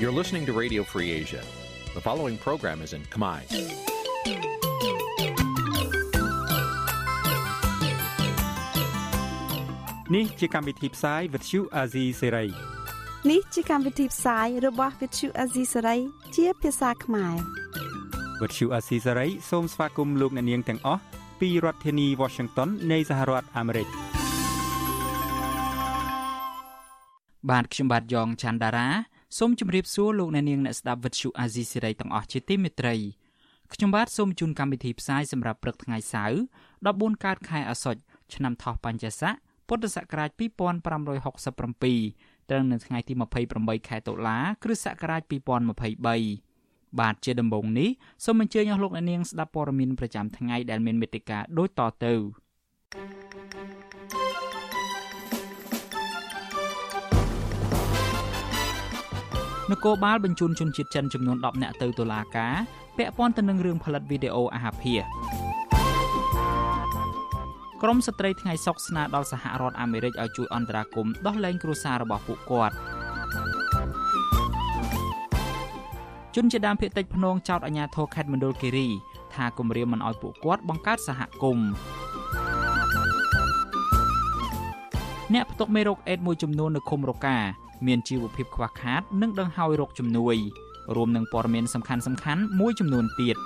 [0.00, 1.42] You're listening to Radio Free Asia.
[1.94, 3.40] The following program is in Khmer.
[10.14, 12.48] នេះជាកម្មវិធីផ្សាយ Vuthu Azizi Serai
[13.30, 16.00] នេះជាកម្មវិធីផ្សាយរបស់ Vuthu Azizi Serai
[16.36, 17.36] ជាភាសាខ្មែរ
[18.40, 21.02] Vuthu Azizi Serai សូមស្វាគមន៍លោកអ្នកនាងទាំងអស់
[21.40, 23.88] ពីរដ្ឋធានី Washington នៃសហរដ្ឋអាមេរិក
[27.50, 28.88] បាទខ្ញុំបាទយ៉ងច័ន្ទដារា
[29.37, 32.95] សូមជម្រាបសួរលោកអ្នកនាងអ្នកស្ដាប់ Vuthu Azizi Serai ទាំងអស់ជាទីមេត្រី
[33.73, 36.37] ខ្ញុំបាទសូមជូនកម្មវិធីផ្សាយសម្រាប់ព្រឹកថ្ងៃសៅរ៍
[36.81, 38.01] 14កើតខែអាសត់
[38.33, 39.33] ឆ្នាំថោះបัญចស័ក
[39.67, 40.43] ពុទ្ធសករាជ2567
[42.49, 43.13] ត្រូវនៅថ្ងៃទី
[43.51, 47.89] 28ខែតុលាគ្រិស្តសករាជ2023បាទជាដំបូងនេះ
[48.25, 52.13] សូមអញ្ជើញអស់លោកអ្នកនាងស្ដាប់ព័ត៌មានប្រចាំថ្ងៃដែលមានមេត្តាដូចតទៅ
[59.71, 62.55] នគរបាលបញ្ជូនជនជាតិចិនចំនួន10នាក់ទៅតុលាការ
[62.97, 64.95] ពាក់ព័ន្ធទៅនឹងរឿងផលិតវីដេអូអាហារភា
[67.81, 72.75] ក្រមស្ត្រីថ្ងៃសុកស្នើដល់សហរដ្ឋអាមេរិកឲ្យជួយអន្តរាគមន៍ដោះលែងគ្រួសាររបស់ពួកគាត់
[76.35, 78.87] ជនជាដើមភៀតតិចភ្នងចោតអាញាធរខេត្តមណ្ឌលគិរី
[79.33, 81.69] ថាគម្រាមមិនឲ្យពួកគាត់បង្កើតសហគមន៍
[85.33, 87.37] អ្នកផ្ទុកមេរោគអេដមួយចំនួននៅឃុំរកា
[87.87, 90.35] មានជីវភាពខ្វះខាត និងដង្ហើយរោគជំនួយ
[90.95, 93.37] រួមនឹងព័ត៌មានសំខាន់ៗមួយចំនួនទៀត។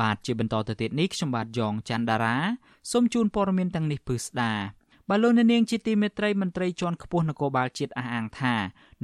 [0.00, 2.36] បាទជាបន្តទៅទៀតនេះខ្ញុំបាទយ៉ងច័ន្ទដារា
[2.92, 4.52] សូមជូនព័ត៌មានទាំងនេះពឺស្ដា
[5.08, 8.54] បាទលោកនាងជាទីមេត្រីមន្ត្រីជាន់ខ្ពស់នគរបាលជាតិអះអាងថា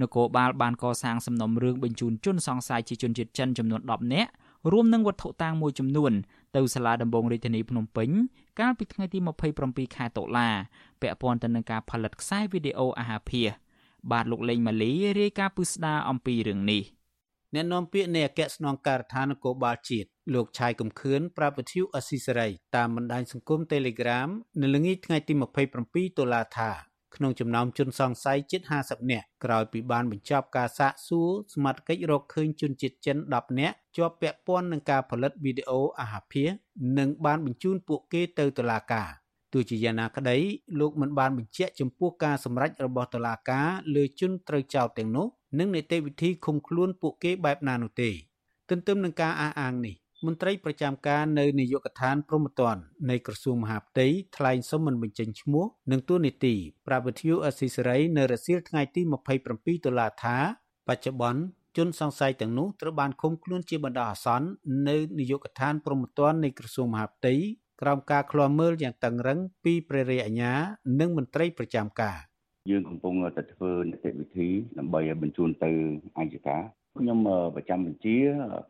[0.00, 4.30] នគរបាលបានកសាងសំណុំរឿងបញ្ជូនជនសង្ស័យជាជនជាតិចិនចំនួន10នាក់
[4.72, 6.12] រួមនឹងវត្ថុតាងមួយចំនួន
[6.56, 8.10] ទៅសាលាដំបងរាជធានីភ្នំពេញ
[8.60, 9.18] កាលពីថ្ងៃទី
[9.58, 10.48] 27ខែតុលា
[11.00, 13.48] ពាក់ព័ន្ធទៅនឹងការផលិតខ្សែវីដេអូអាហារភាស
[14.10, 16.82] បាទលោកលេងម៉ាលីរាយការណ៍ពឹស្ដាអំពីរឿងនេះ
[17.54, 24.28] អ្នកនាំពាក្យនៃអគ្គស្នងការដ្ឋាននគរបាលជាតិលោកឆាយកំខឿនប្រាប់វិទ្យុអស៊ីសេរីតាមបណ្ដាញសង្គម Telegram
[24.60, 25.32] នៅល្ងាចថ្ងៃទី
[25.76, 26.70] 27តុលាថា
[27.14, 36.50] ក្នុងចំណោមជនសង្ស័យជិត50នាក់ក្រោយពីបានបញ្ចប់ការសាកសួរសមត្ថកិច្ចរកឃើញជនជាតិចិន10នាក់ជាប់ពាក់ព័ន្ធនឹងការផលិតវីដេអូអាហារភាស
[36.98, 39.08] និងបានបញ្ជូនពួកគេទៅតុលាការ
[39.52, 40.36] ទោះជាយ៉ាងណាក្តី
[40.80, 45.26] លោកមិនបានបញ្ជាក់ចំពោះការសម្រេចរបស់តុលាការលើជនត្រូវចោទទាំងនោះ
[45.58, 48.10] និងនីតិវិធីឃុំខ្លួនពួកគេបែបណានោះទេ
[48.70, 54.06] ទន្ទឹមនឹងការអះអាងនេះ មន្ត្រីប្រចាំការនៅនាយកដ្ឋានព្រហ្មទណ្ឌនៃក្រសួងមហាផ្ទៃ
[54.36, 56.54] ថ្លែងសុំមិនបញ្ចេញឈ្មោះនិងទួនាទី
[56.86, 59.02] ប្រាប់វិទ្យុអស៊ីសេរីនៅរសៀលថ្ងៃទី
[59.44, 60.36] 27ដុល្លារថា
[60.88, 61.40] បច្ចុប្បន្ន
[61.76, 64.48] ជនសង្ស័យទាំងនោះត្រូវបានឃុំខ្លួនជាបណ្ដោះអាសន្ន
[64.88, 67.34] នៅនាយកដ្ឋានព្រហ្មទណ្ឌនៃក្រសួងមហាផ្ទៃ
[67.82, 70.52] ក្រោមការឃ្លាំមើលយ៉ាងតឹងរឹងពីព្រះរាជអាជ្ញា
[71.00, 72.18] និងមន្ត្រីប្រចាំការ
[72.70, 75.70] យើងកំពុងតែធ្វើនីតិវិធីដើម្បីឲ្យបញ្ជូនទៅ
[76.18, 76.62] អัยការ
[77.00, 77.18] ខ្ញុំ
[77.56, 78.16] ប្រចាំបញ្ជា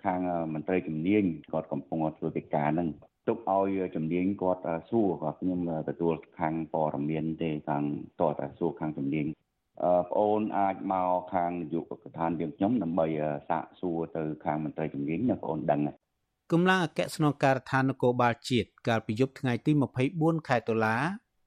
[0.04, 0.20] ខាង
[0.54, 2.88] មន្ត្រីជំនាញគាត់កំពុងធ្វើកិច្ចការហ្នឹង
[3.28, 7.84] ទុកឲ្យជំនាញគាត់សួរគាត់ខ្ញុំទទួលខាងព័ត៌មានទេខាង
[8.20, 9.26] តតសួរខាងជំនាញ
[10.10, 13.06] ប្អូនអាចមកខាងនាយកដ្ឋានយើងខ្ញុំដើម្បី
[13.48, 15.80] សាកសួរទៅខាងមន្ត្រីជំនាញណាប្អូនដឹង
[16.52, 19.72] កម្លាំងអគ្គស្នងការដ្ឋាននគរបាលជាតិកាលពីយប់ថ្ងៃទី
[20.10, 20.96] 24ខែតុលា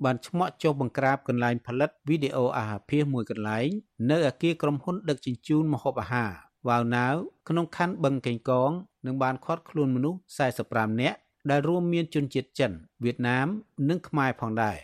[0.05, 3.67] បានឆ្មក់ចុះបង្ក្រាបកន្លែងផលិតវីដេអូអាហារភាសមួយកន្លែង
[4.11, 6.31] នៅអគារក្រុមហ៊ុនដឹកជញ្ជូនម្ហូបអាហារ
[6.67, 7.15] វ៉ាវណាវ
[7.49, 8.71] ក្នុងខណ្ឌបឹងកេងកង
[9.05, 10.19] នឹងបានឃាត់ខ្លួនមនុស្ស
[10.59, 11.17] 45នាក់
[11.49, 12.71] ដែលរួមមានជនជាតិចិន
[13.03, 13.47] វៀតណាម
[13.89, 14.77] និងខ្មែរផងដែរ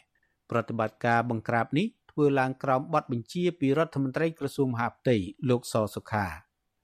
[0.50, 5.16] ប្រតិបត្តិការបង្ក្រាបនេះធ្វើឡើងក្រោមបទបញ្ជាពីរដ្ឋមន្ត្រីក្រសួងមហាផ្ទៃ
[5.50, 6.26] លោកសសុខា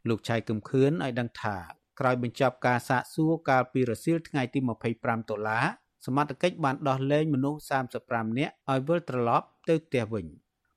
[0.10, 1.58] លោកឆៃកឹមខឿនឲ្យដឹងថា
[2.00, 4.60] ក្រោយបញ្ចប់ការសាកសួរកាលពីរសៀលថ្ងៃទី
[4.96, 5.60] 25តុលា
[6.06, 7.60] សមត្ថកិច្ចបានដោះលែងមនុស្ស
[8.02, 10.26] 35នាក់ឲ្យវិលត្រឡប់ទៅផ្ទះវិញ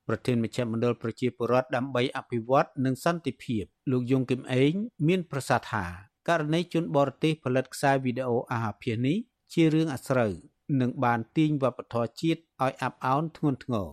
[0.09, 4.73] ប្រធានមជ្ឈមណ្ឌលប្រជាពលរដ្ឋដើម្បីអភិវឌ្ឍនិងសន្តិភាព លោកយងគឹមអេង
[5.06, 5.84] មាន ប្រសាសន៍ថា
[6.28, 9.17] ករណីជនបរទេសផលិតខ្សែវីដេអូអាហារភាសនេះ
[9.52, 10.32] ជារឿងអាស្រូវ
[10.81, 13.88] និងបានទាញវប្បធម៌ជាតិឲ្យអាប់អោនធ្ងន់ធ្ងរ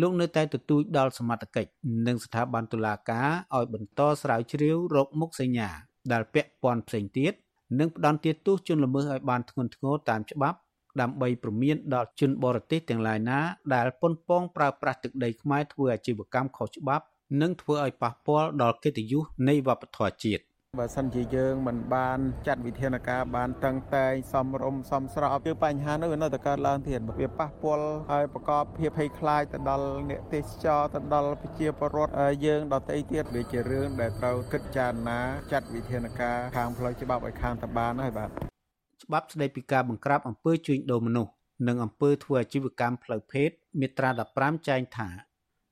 [0.00, 1.70] លោកនៅតែទទូចដល់សមត្ថកិច្ច
[2.06, 5.68] និងស្ថាប័នតុលាការឲ្យបន្តស្រាវជ្រាវរកមុខសញ្ញា
[6.12, 7.32] ដែលពាក់ព័ន្ធផ្សេងទៀត
[7.80, 10.58] និងផ្ដន្ទាទោសជនល្មើសឲ្យបានធ្ងន់ធ្ងរតាមច្បាប់
[11.00, 13.38] ដើម្បីព្រមានដល់ជនបរទេសទាំងឡាយណា
[13.74, 17.04] ដែលប៉ុនប៉ងប្រើប្រាស់ទឹកដីខ្មែរធ្វើអាជីវកម្មខុសច្បាប់
[17.40, 20.42] និងធ្វើឲ្យប៉ះពាល់ដល់កិត្តិយសនៃវប្បធម៌ជាតិ
[20.78, 32.12] បើសិនជាយើងមិនបានចាត់វិធានការបានតឹងតែងសមរម្យសមស្របគឺបញ្ហានោះវានៅតែកើតឡើងទៀតវាប៉ះពាល់ហើយប្រកបភាពភ័យខ្លាចទៅដល់អ្នកទេសចរទៅដល់ប្រជាពលរដ្ឋ
[32.44, 35.20] យើងដទៃទៀតវាជារឿងដែលត្រូវគិតចារណា
[35.52, 38.57] ចាត់វិធានការខាងផ្លូវច្បាប់ឲ្យខាងតបានហើយបាទ
[39.02, 41.32] ច្បាប់ស្តីពីការបង្ក្រាបអំពើជួញដូរមនុស្ស
[41.66, 43.50] និងអំពើធ្វើអាជីវកម្មផ្លូវភេទ
[43.80, 45.08] មាត្រា15ចែងថា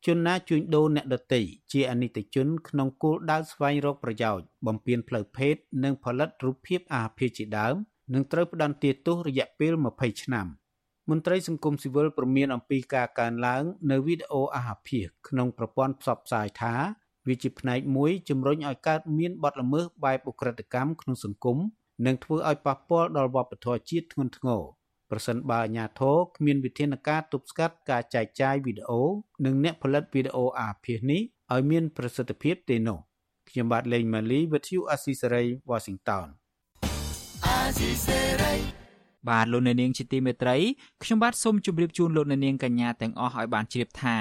[0.07, 1.41] ជនណាជួញដូរអ្នកដទៃ
[1.73, 7.75] ជាអនិច្ចជនក្នុងគោលដៅស្វែងរកប្រយោជន៍បំពេញផ្លូវភេទនិងផលិតរូបភាពអាភារជាដើម
[8.15, 10.47] នឹងត្រូវផ្តន្ទាទោសរយៈពេល20ឆ្នាំ
[11.11, 16.75] មន្ត្រីសង្គមស៊ីវិលព្រមានអំពីការកើនឡើងនៅវីដេអូអាហាភាសក្នុងប្រព័ន្ធផ្សព្វផ្សាយថា
[17.27, 21.59] វាជាផ្នែកមួយជំរុញឲ្យកើតមានបទល្មើសបែបអ ுக ្រិតកម្មក្នុងសង្គម
[22.05, 24.63] និងធ្វើឲ្យប៉ះពាល់ដល់វប្បធម៌ជាតិធ្ងន់ធ្ងរ
[25.11, 29.03] ប្រសិនបើអាជ្ញាធរគ្មានវិធានការទប់ស្កាត់ការចែកចាយវីដេអូ
[29.45, 31.23] និងអ្នកផលិតវីដេអូអាភាសនេះ
[31.53, 32.99] ឲ្យមានប្រសិទ្ធភាពទេនោះ
[33.49, 36.27] ខ្ញុំបាទលេងម៉ាលីវិទ្យុអាស៊ីសេរី Washington
[37.47, 38.86] អាស៊ីសេរី
[39.29, 40.57] បាទលោកអ្នកនាងជាទីមេត្រី
[41.03, 44.17] ខ្ញុំបាទសូមជម្រាបជូនលោកអ្នកនាងកញ្ញាទាំងអស់ឲ្យបានជ្រាបថា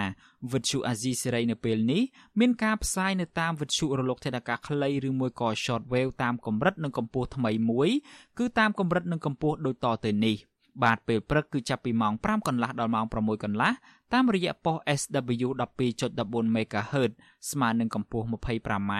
[0.51, 2.01] វិទ្យុអាស៊ីសេរីនៅពេលនេះ
[2.39, 7.89] មានការផ្សាយនៅតាមវិទ្យុរលកថេដាកាខ្លីឬមួយក៏ short wave តាមកម្រិតនិងកម្ពស់ថ្មីមួយ
[8.37, 10.37] គឺតាមកម្រិតនិងកម្ពស់ដូចតទៅនេះ
[10.83, 13.71] បាទពេលព្រឹកគឺចាប់ពីម៉ោង5កន្លះដល់ម៉ោង6កន្លះ
[14.13, 15.47] តាមរយៈប៉ុស SW
[15.93, 17.11] 12.14 MHz
[17.51, 18.91] ស្មើនឹងកម្ពស់ 25m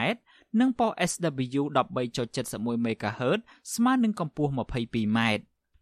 [0.60, 3.40] និងប៉ុស SW 13.71 MHz
[3.76, 5.20] ស្មើនឹងកម្ពស់ 22m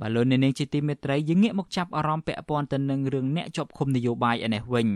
[0.00, 4.88] បាទលោកអ្នកនាងជាទីមេត្រីយើងងាកមកចាប់អារម្មណ៍ពាក់ព័ន្ធទៅនឹងរឿងអ្នកជាប់ឃុំនយោបាយឯនេះវិញ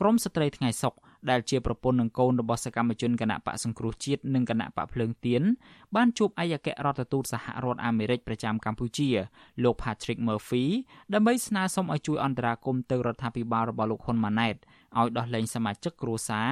[0.00, 0.94] ក្រមស្ត្រីថ្ងៃសុក
[1.30, 5.42] ដែលជាប្រពន្ធនិងកូនរបស់សកម្មជនគណៈបកសង្គ្រោះជាតិនិងគណៈបកភ្លើងទៀន
[5.96, 9.08] បានជួបឯកអគ្គរដ្ឋទូតសហរដ្ឋអាមេរិកប្រចាំកម្ពុជា
[9.62, 10.64] លោក Patrick Murphy
[11.14, 14.56] ដើម្បីស្នើសុំឲ្យជួយអន្តរាគមន៍ទៅរដ្ឋាភិបាលរបស់លោកហ៊ុនម៉ាណែត
[14.98, 16.50] ឲ្យដោះលែងសមាជិកគ្រួសារ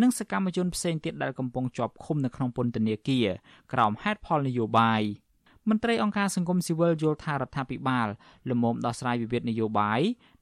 [0.00, 3.26] និងសកម្មជនផ្សេងទៀតដែលកំពុងជាប់ឃុំនៅក្នុងពន្ធនាគារ
[3.72, 5.02] ក្រោមហេតុផលនយោបាយ។
[5.70, 8.08] មន្ត្រីអង្គការសង្គមស៊ីវិលយល់ថារដ្ឋាភិបាល
[8.50, 10.00] លំមដោះស្រាយវិវាទនយោបាយ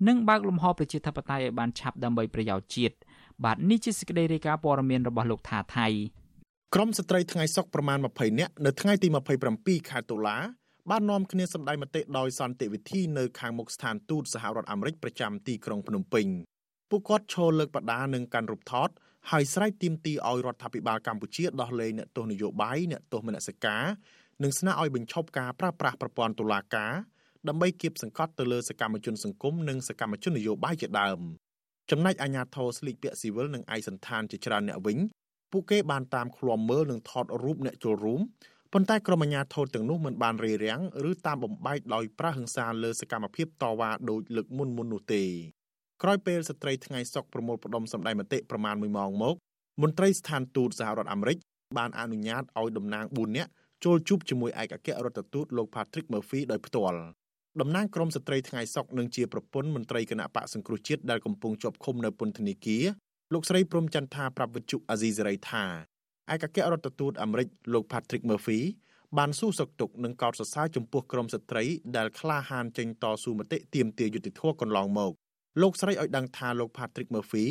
[0.09, 2.95] និងបើកលំហប្រជាធិបតេយ្យឲ្យបានឆាប់ដើម្បីប្រយោជន៍ជាតិ
[3.45, 5.87] បាទនេះជាសេចក្តីរាយការណ៍ព័ត៌មានរបស់លោកថាថៃ
[6.75, 9.09] ក្រមស្ត្រីថ្ងៃសុកប្រមាណ20នាក់នៅថ្ងៃទី
[9.53, 10.37] 27ខែតុលា
[10.91, 16.27] បាននាំគ្នាសម្ដែងមតិដោយសន្តិវិធីនៅខាងមុខស្ថានទូតសហរដ្ឋអាមេរិកប្រចាំទីក្រុងភ្នំពេញ
[16.91, 18.89] ពួកគាត់ឈរលើកបដានិងកាន់រូបថត
[19.31, 23.85] ហើយស្រែកទាមទារឲ្យរដ្ឋាភិបាលកម្ពុជាដោះលែងអ្នកទោសនយោបាយអ្នកទោសមនសិការ
[24.43, 26.93] និងស្នើឲ្យបញ្ឈប់ការប្រើប្រាស់ប្រព័ន្ធតុលាការ
[27.49, 31.21] ដើម្បីគៀបសង្កត់ទៅលើសកម្មជនសង្គមនិងសកម្មជននយោបាយជាដើម
[31.91, 34.99] ចំណែកអាញាធរស្លីកពាក់ស៊ីវិលនិងឯកសន្តានជាច្រើនអ្នកវិញ
[35.53, 38.21] ពួកគេបានតាមឃ្លាំមើលនិងថតរូបអ្នកចូលរួម
[38.73, 40.81] ប៉ុន្តែក្រុមអាជ្ញាធរទាំងនោះមិនបានរារាំង
[41.11, 45.23] ឬតាមបំបែកដោយប្រើហិង្សាលើសកម្មភាពតវ៉ាដោយលើកមុនមុននោះទេ
[46.03, 49.35] ក្រោយពេលស្ត្រីថ្ងៃសុកប្រមូលផ្ដុំសម្ដែងមតិប្រមាណ1ម៉ោងមក
[49.83, 51.37] មន្ត្រីស្ថានទូតសហរដ្ឋអាមេរិក
[51.79, 53.51] បានអនុញ្ញាតឲ្យតំណាង4នាក់
[53.85, 56.99] ចូលជួបជាមួយឯកអគ្គរដ្ឋទូតលោក Patrick Murphy ដោយផ្ទាល់
[57.61, 62.85] តំណាងក្រមស្ត្រីថ្ងៃសុកនឹងជាប្រពន្ធមន្ត្រីគណៈបកសង្គ្រោះជាតិដែលកំពុងជាប់ឃុំនៅពន្ធនាគារ
[63.33, 65.65] លោកស្រីព្រំចន្ទថាប្រាប់វិទ្យុអាស៊ីសេរីថា
[66.33, 68.61] ឯកអគ្គរដ្ឋទូតអាមេរិកលោក Patrick Murphy
[69.19, 71.65] បានសួរសុខទុក្ខនិងកោតសរសើរចំពោះក្រមស្ត្រី
[71.97, 75.13] ដែលក្លាហានចេញតស៊ូមតិទាមទារយុត្តិធម៌កន្លងមក
[75.63, 77.45] លោកស្រីឲ្យដឹងថាលោក Patrick Murphy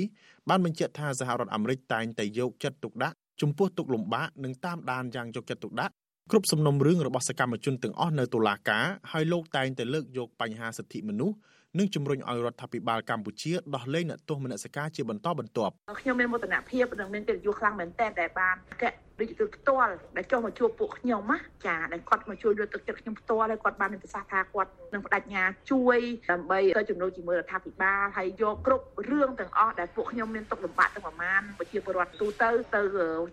[0.50, 5.94] បានបញ្ជាក់ថាសហរដ្ឋអាមេរិកតែងតែយកចិត្តទុកដាក់ចំពោះទុកលំបាកនិងតាមដានយ៉ាងយកចិត្តទុកដាក់
[6.32, 11.36] គ្រប់សំណុំរឿងរបស់សកម្មជនទាំងអស់នៅតុលាការ ហើយលោកតែងតែលើកយកបញ្ហាសិទ្ធិមនុស្ស
[11.79, 26.00] និងជំរុញឲ្យរដ្ឋាភិបាលកម្ពុជាដោះលែងអ្នកទោសមនសិការជាបន្តបន្ទាប់ខ្ញុំមានមោទនភាពនិងមានកិត្តិយសខ្លាំងមែនទែនដែលបានកៈដូចគឺផ្ទាល់ដែលចុះមកជួបពួកខ្ញុំណាចាដែលគាត់មកជួយលើកទឹកចិត្តខ្ញុំផ្ទាល់ហើយគាត់បានមានប្រសាសន៍ថាគាត់នឹងបដិញ្ញាជួយ
[26.32, 32.82] ដើម្បីទៅជំនួយជាមួយរដ្ឋាភិបាលហើយយកគ្រប់រឿងទាំងអស់ដែលពួកខ្ញុំមានទុកលំបាកទាំងប្រមាណប្រជាពលរដ្ឋទូទៅទៅ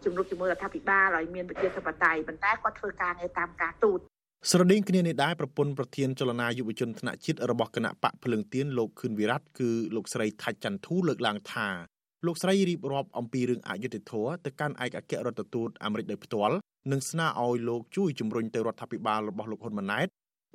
[0.05, 4.01] ជំនួយជាមួយរដ្ឋាភិបាលឲ្យមានប្រជាធិបតេយ្យប៉ុន្តែគាត់ធ្វើការងារតាមការទូត
[4.51, 11.69] ស្រដៀងគ្នានេះដែរប្រពន្ធប្រធានចលនាយុវជនថ្នាក់ជាតិរបស់គណៈបកភ្លើងទៀនលោកខឿនវិរៈគឺលោកស្រីថាច់ចន្ទធូលើកឡើងថា
[12.27, 16.57] លោកស្រីរៀបរាប់អំពីរឿងអយុត្តិធម៌ទៅកាន់ឯកអគ្គរដ្ឋទូតអាមេរិកដោយផ្ទាល់
[16.93, 20.09] និងស្នើឲ្យលោកជួយជំរុញទៅរដ្ឋាភិបាលរបស់លោកហ៊ុនម៉ាណែត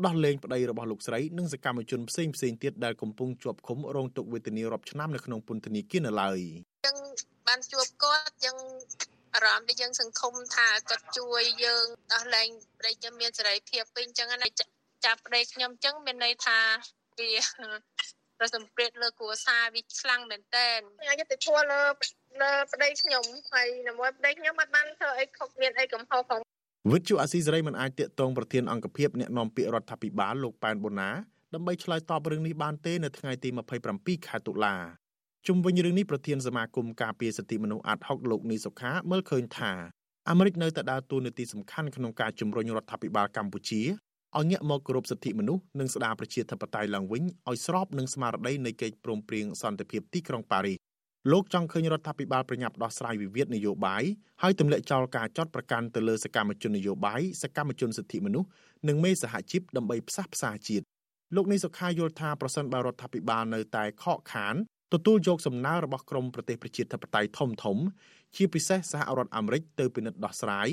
[0.06, 6.40] ដោះលែងប្តីរបស់លោកស្រីនិងសកម្មជនផ្សេងផ្សេងទៀតដែលកំពុងជាប់ឃុំរងទុក្ខវេទនារាប់ឆ្នាំនៅក្នុងពន្ធនាគារនៅឡើយ
[6.88, 6.96] ចឹង
[7.48, 8.56] បានជួបគាត់ចឹង
[9.38, 14.50] អារម្មណ៍ដែលយើងសង្ឃុំថាគាត់ជួយយើងដោះលែងប្តីខ្ញុំមានសេរីភាពពេញចឹងណា
[15.06, 16.60] ចាប់ប្តីខ្ញុំចឹងមានន័យថា
[17.20, 17.30] វា
[18.42, 20.68] រសម្ព្រាតលើគ្រួសារវាខ្លាំងមែនតើ
[21.00, 21.82] ខ្ញុំយុទ្ធធម៌លើ
[22.42, 26.40] លើប្តីខ្ញុំហើយជាមួយប្តីខ្ញុំអត់បានធ្វើអីខុសមានអីកំហុសផង
[26.94, 31.10] វិទ្យុអាស៊ីសេរីមិនអាចតាកតងប្រធានអង្គភិបអ្នកនាំពាក្យរដ្ឋាភិបាលលោកប៉ែនបូណា
[31.54, 33.50] ដើម្បីឆ្លើយតបរឿងនេះបានទេនៅថ្ងៃទី
[33.88, 34.76] 27ខែតុលា
[35.48, 39.72] ជុំវិញរឿងនេះប្រធានសមាគមការពារសិទ្ធិមនុស្សអាត់ហុកលោកនីសុខាមើលឃើញថា
[40.30, 43.82] អាមេរិកនៅតែដើរតួនាទីសំខាន់ក្នុងការជំរុញរដ្ឋាភិបាលកម្ពុជា
[44.38, 50.78] ឲ្យងាកមកគោរពសិទ្ធិមនុស្សនិងស្ដារប្រជាធិបតេយ្យឡើងវិញឲ្យស្របនឹងស្មារតីនៃកិច្ចព្រមព្រៀងសន្តិភាពទីក្រុងប៉ារីស
[51.32, 54.04] លោកចង់ឃើញរដ្ឋាភិបាលប្រញាប់ដោះស្រាយវិវាទនយោបាយ
[54.42, 58.48] ហើយទម្លាក់ចោលការចាត់ប្រកាន់ទៅលើសកម្មជននយោបាយសកម្មជនសិទ្ធិមនុស្ស
[58.88, 60.86] និងមេសហជីពដើម្បីផ្សះផ្សាជាតិ
[61.36, 64.56] លោកនេះសុខាយល់ថាប្រសិនបើរដ្ឋាភិបាលនៅតែខកខាន
[64.94, 67.78] ទទួលយកសំណើរបស់ក្រមប្រទេសប្រជាធិបតេយ្យធំធំ
[68.36, 70.68] ជាពិសេសសហរដ្ឋអាមេរិកទៅពិនិត្យដោះស្រាយ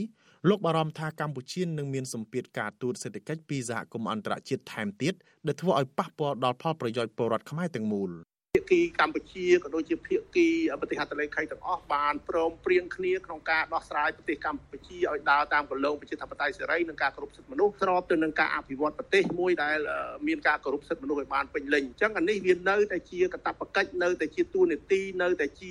[0.48, 5.14] លោកបារម្ភថាកម្ពុជានឹងមានសម្ពាធការទូតសេដ្ឋកិច្ចពីសហគមន៍អន្តរជាតិថែមទៀត
[5.46, 8.10] ដែលធ្វើឲ្យប៉ះពាល់ដល់ផលប្រយោជន៍ពលរដ្ឋខ្មែរទាំងមូល។
[8.54, 10.48] ភាគីកម្ពុជាក៏ដូចជាភាគី
[10.80, 19.78] ប្រទេសហត្ថលេខីទាំងអស់បានព្រមព្រៀងគ្នាក្នុងការដោះស្រាយប្រទេសកម្ពុជាឲ្យដើរតាមគន្លងប្រជាធិបតេយ្យសេរីនិងការគោរពសិទ្ធិមនុស្សស្របទៅនឹងការអភិវឌ្ឍប្រទេសមួយដែល
[20.26, 25.70] មានការគោរពសិទ្ធិមនុស្សឲ្យបានពេញលេញអញ្ចឹងអានេះវានៅតែជាកាតព្វកិច្ចនៅតែជាទួនាទីនៅតែជា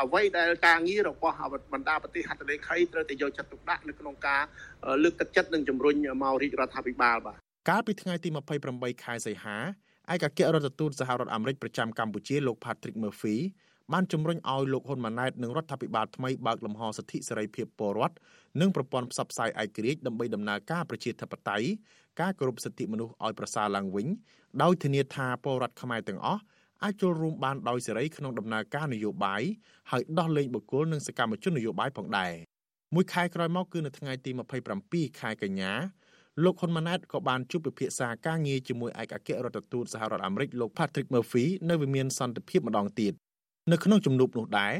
[0.00, 1.36] អ្វីដែលការងាររបស់
[1.72, 4.42] បណ្ដាប្រទេសហត្ថលេខីត្រូវតែយកចិត្តទុកដាក់នៅក្នុងការ
[5.02, 7.36] លើកទឹកចិត្តនិងជំរុញមករាជរដ្ឋាភិបាលបាទ
[7.70, 8.28] កាលពីថ្ងៃទី
[8.66, 9.58] 28ខែសីហា
[10.14, 13.36] ឯកអគ្គរដ្ឋទូតសហរដ្ឋអាមេរិកប្រចាំកម្ពុជាលោក Patrick Murphy
[13.92, 18.16] បានជំរុញឲ្យលោកហ៊ុនម៉ាណែតនិងរដ្ឋាភិបាលថ្មីបើកលំហសិទ្ធិសេរីភាពពលរដ្ឋ
[18.60, 21.68] និងប្រព័ន្ធផ្សព្វផ្សាយឯករាជ្យដើម្បីដំណើរការប្រជាធិបតេយ្យ
[22.20, 24.06] ការគោរពសិទ្ធិមនុស្សឲ្យប្រសើរឡើងវិញ
[24.62, 26.42] ដោយធានាថាពលរដ្ឋខ្មែរទាំងអស់
[26.84, 29.42] អាចចូលរួមបានដោយសេរីក្នុងដំណើរការនយោបាយ
[29.90, 32.32] ហើយដោះលែងបុគ្គលនិងសកម្មជននយោបាយផងដែរ
[32.94, 34.30] មួយខែក្រោយមកគឺនៅថ្ងៃទី
[34.76, 35.72] 27ខែកញ្ញា
[36.44, 43.12] លោកហ៊ុនម៉ាណែតក៏បានជួបពិភាក្សាការងារជាមួយឯកអគ្គរដ្ឋទូតសហរដ្ឋអាមេរិកលោក Patrick Murphy នៅវិមានសន្តិភាពម្ដងទៀត
[43.72, 44.74] នៅក្នុងជំនួបនោះដែរ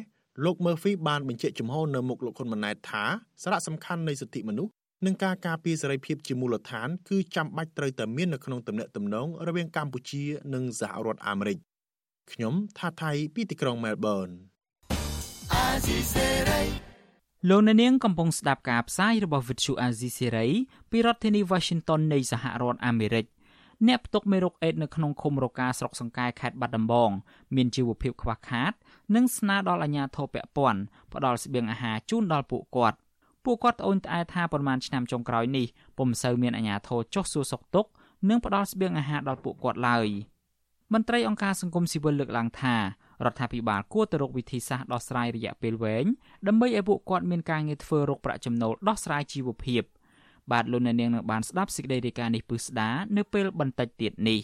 [0.45, 3.04] លោក Murphy បានបញ្ជាក់ចំហនៅមុខលោកហ៊ុនម៉ាណែតថា
[3.42, 4.73] សារៈសំខាន់នៃសិទ្ធិមនុស្ស
[5.07, 11.59] និងការការពារសេរីភាពជាមូលដ្ឋានគឺចាំបាច់ត្រូវតែមាននៅក្នុងទំនាក់ទំនងរវាងកម្ពុជានិងសហរដ្ឋអាមេរិក
[12.33, 14.35] ខ្ញុំថាថៃពីទីក្រុង Melbourne
[17.49, 20.50] លោកអ្នកនាងកំពុងស្ដាប់ការផ្សាយរបស់ Vuthu Azizi Serai
[20.90, 23.26] ពីរដ្ឋធានី Washington នៃសហរដ្ឋអាមេរិក
[23.87, 27.11] អ្នកផ្ទុកមេរោគអេដនៅក្នុងឃុំរកាស្រុកសង្កែខេត្តបាត់ដំបង
[27.56, 28.73] មានជីវភាពខ្វះខាត
[29.14, 30.80] និងស្នើដល់អាជ្ញាធរពាក់ព័ន្ធ
[31.12, 32.97] ផ្ដល់ស្បៀងអាហារជូនដល់ពួកគាត់
[33.44, 35.66] ពួកគាត់ត្អូញត្អែថាប្រមាណឆ្នាំចុងក្រោយនេះ
[35.99, 37.90] ពុំសូវមានអាជ្ញាធរចុះសួរសុខទុក្ខ
[38.28, 40.09] និងផ្ដល់ស្បៀងអាហារដល់ពួកគាត់ឡើយ
[40.92, 42.76] មន្ត្រីអង្គការសង្គមស៊ីវិលលើកឡើងថា
[43.24, 46.06] រដ្ឋាភិបាលគួរទៅរកវិធីសាស្ត្រដោះស្រាយរយៈពេលវែង
[46.46, 49.82] ដើម្បីឲ្យពួកគាត់មានការងារធ្វើរកប្រាក់ចំណូលដោះស្រាយជីវភាព
[50.52, 54.40] បាទលោកអ្នកនាងនឹងបានស្ដាប់សេចក្តីរាយការណ៍នេះពឹស្ដានៅពេលបន្តិចទៀតនេះ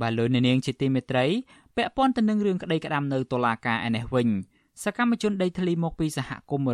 [0.00, 1.26] បាទលោកអ្នកនាងជាទីមេត្រី
[1.76, 4.28] ពាក់ព័ន្ធទៅនឹងរឿងក្តីក្តាំនៅតុលាការឯនេះវិញ
[4.82, 6.66] សកម្មជនដីធ្លីមកពីសហគមន៍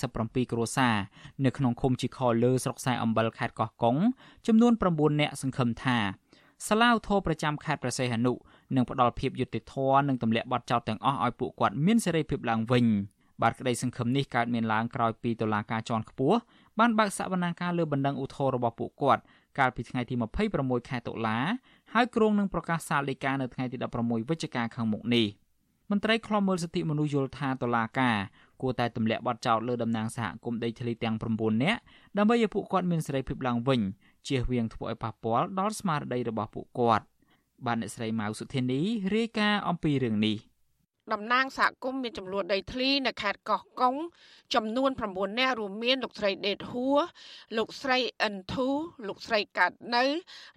[0.00, 0.96] 197គ្រួសារ
[1.44, 3.96] នៅក្នុងឃុំជីខលើស្រុកខ្សែអំបិលខេត្តកោះកុង
[4.46, 5.98] ចំនួន9នាក់សង្ឃឹមថា
[6.66, 8.32] សាឡាវធរប្រចាំខេត្តព្រះសីហនុ
[8.74, 12.86] នឹងផ្ដល់ភាពយុត្តិធម៌និងទម្លាក់បទចោទទាំងអស់ឲ្យពួកគាត់មានសេរីភាពឡើងវិញ
[13.42, 16.38] បាទក្តីសង្ឃឹមនេះកើតមានឡើងក្រោយពីតុលាការជាន់ខ្ពស់
[16.78, 19.22] បានបើកសវនាការលើបណ្ដឹងឧទ្ធររបស់ពួកគាត់
[19.58, 20.14] កាលពីថ្ងៃទី
[20.52, 21.38] 26ខែតុលា
[21.92, 25.26] ហើយគ្រោងនឹងប្រកាសសាលដីកានៅថ្ងៃទី16វិច្ឆិកាខាងមុខនេះ។
[25.90, 28.16] មន្ត្រីខ្លំមើលសិទ្ធិមនុស្សយល់ថាតុលាការ
[28.62, 31.80] គួរតែទម្លាក់បទចោទលើតំណាងសហគមន៍ដីធ្លីទាំង9នាក់
[32.18, 33.80] ដើម្បីឲ្យពួកគាត់មានសេរីភាពឡើងវិញ
[34.28, 37.04] ជៀសវាងធ្វើឲ្យប៉ះពាល់ដល់ស្មារតីរបស់ពួកគាត់
[37.66, 38.80] បានអ្នកស្រីម៉ៅសុធានី
[39.14, 40.36] រាយការណ៍អំពីរឿងនេះ
[41.12, 43.94] តំណាងសហគមន៍មានចំនួនដីធ្លីនៅខេត្តកោះកុង
[44.54, 47.00] ចំនួន9នាក់រួមមានលោកស្រីដេតហួរ
[47.56, 48.68] លោកស្រីអិនធូ
[49.08, 50.04] លោកស្រីកាត់នៅ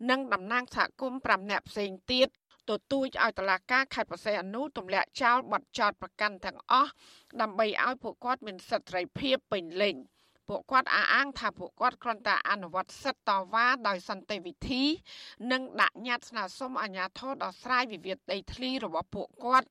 [0.09, 2.27] និងតំណាងសហគមន៍5នាក់ផ្សេងទៀត
[2.69, 6.91] ទទូចឲ្យតឡាការខេត្តបរសៃអនុទម្លាក់ចោលបទចោតប្រកាន់ទាំងអស់
[7.41, 9.95] ដើម្បីឲ្យពួកគាត់មានសិទ្ធិសេរីភាពពេញលេញ
[10.49, 14.83] ពួកគាត់អះអាងថាពួកគាត់គ្រាន់តែអនុវត្តសិទ្ធិតវ៉ាដោយសន្តិវិធី
[15.51, 19.67] និងដាក់ញត្តិស្នើសុំអាជ្ញាធរដោះស្រាយវិវាទដីធ្លីរបស់ពួកគាត់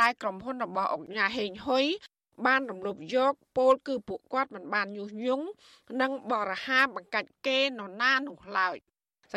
[0.00, 1.84] ដែលក្រុមហ៊ុនរបស់អង្គការហេងហ៊ុយ
[2.46, 5.46] បានរំលោភយកពលគឺពួកគាត់មិនបានញុះញង់
[6.00, 8.76] និងបរិហាបង្កាច់គេនរណានោះឡើយ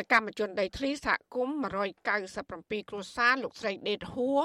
[0.12, 1.56] កម្មជនដីធ្លីសហគមន៍
[2.22, 4.40] 197គ្រួសារលោកស្រីដេតហួរ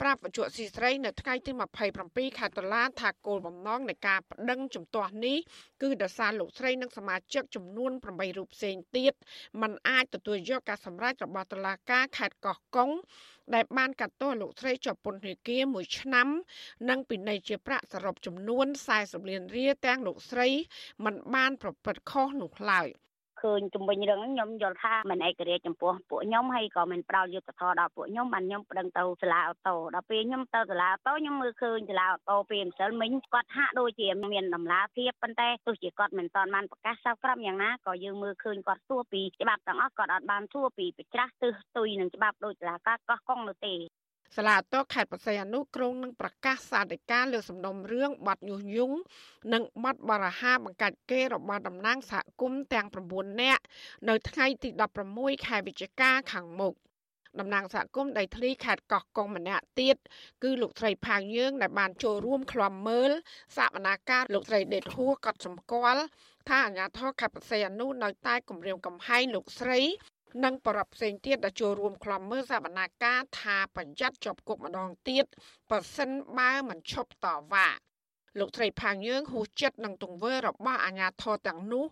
[0.00, 1.52] ប្រាប់វិទ្យុស៊ីស្រីនៅថ្ងៃទី
[1.94, 5.38] 27ខែតុលាថាគោលបំណងនៃការប្តឹងជំទាស់នេះ
[5.82, 9.12] គឺដោយសារលោកស្រីនិងសមាជិកចំនួន8រូបផ្សេងទៀត
[9.60, 12.90] มันអាចទទួលយកការសម្រេចរបស់តុលាការខេត្តកោះកុង
[13.54, 16.28] ដែលបានកាត់ទោសលោកស្រីជាប់ពន្ធនាគារ1ឆ្នាំ
[16.88, 18.66] និងពិន័យជាប្រាក់សរុបចំនួន
[18.98, 20.48] 40លានរៀលទាំងលោកស្រី
[21.04, 22.88] មិនបានប្រព្រឹត្តខុសនោះឡើយ។
[23.42, 43.74] ឃើញជំវិញរឿងហ្នឹងខ្ញុំយល់ថាមិនឯករាជ្យចំពោះពួកខ្ញុំហើយក៏មិនផ្ដល់យុត្តិធម៌ដល់ពួកខ្ញុំបានខ្ញុំប្តឹងទៅសាលាអូតូដល់ពេលខ្ញុំទៅសាលាអូតូខ្ញុំមើលឃើញសាលាអូតូពេលម្សិលមិញគាត់ហាក់ដូចជាមានដំណាភាពប៉ុន្តែទោះជាគាត់មិនតាន់បានប្រកាសសោកក្រមយ៉ាងណាក៏យើងមើលឃើញគាត់សួរពីច្បាប់ទាំងអស់គាត់អត់បានសួរពីប្រច្រាស់ទិសទុយនឹងច្បាប់ដោយសាលាការកោះកុងនោះទេ
[44.36, 48.96] សាលាតខេត្តបរសៃអនុគ្រងនឹងប្រកាសសាធិការលើសំណុំរឿងបាត់ញុះញង់
[49.52, 53.62] និងបាត់បរាហាបង្កាច់គេរបស់តំណាងសហគមន៍ទាំង9នាក់
[54.08, 54.68] នៅថ្ងៃទី
[55.08, 56.74] 16ខែវិច្ឆិកាខាងមុខ
[57.40, 59.96] តំណាងសហគមន៍ដីធ្លីខេត្តកោះកុងម្នាក់ទៀត
[60.42, 63.10] គឺលោកស្រីផាងយើងដែលបានចូលរួមក្លំមើល
[63.56, 66.02] សកម្មភាពលោកស្រីដេតហួរក៏សម្គាល់
[66.48, 69.80] ថាអាញាធរខេត្តបរសៃអនុនៅតែគម្រាមកំហែងលោកស្រី
[70.44, 75.24] និងបរិបផ្សេងទៀតដែលចូលរួមក្លំមើលសវនាការថាបញ្ញត្តិជាប់គុកម្ដងទៀត
[75.70, 77.68] បើសិនបើមិនឈប់តវ៉ា
[78.38, 81.84] លោកស្រីផាងយើងហួសចិត្តនឹងទង្វើរបស់អាញាធរទាំងនោះ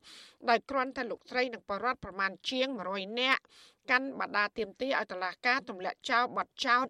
[0.48, 3.42] ដោយគ្រាន់តែលោកស្រីនិងបរិវត្តប្រមាណជាង100នាក់
[3.90, 6.86] កាន់បដាទៀមទីឲ្យតឡាការទម្លាក់ចោលបទចោត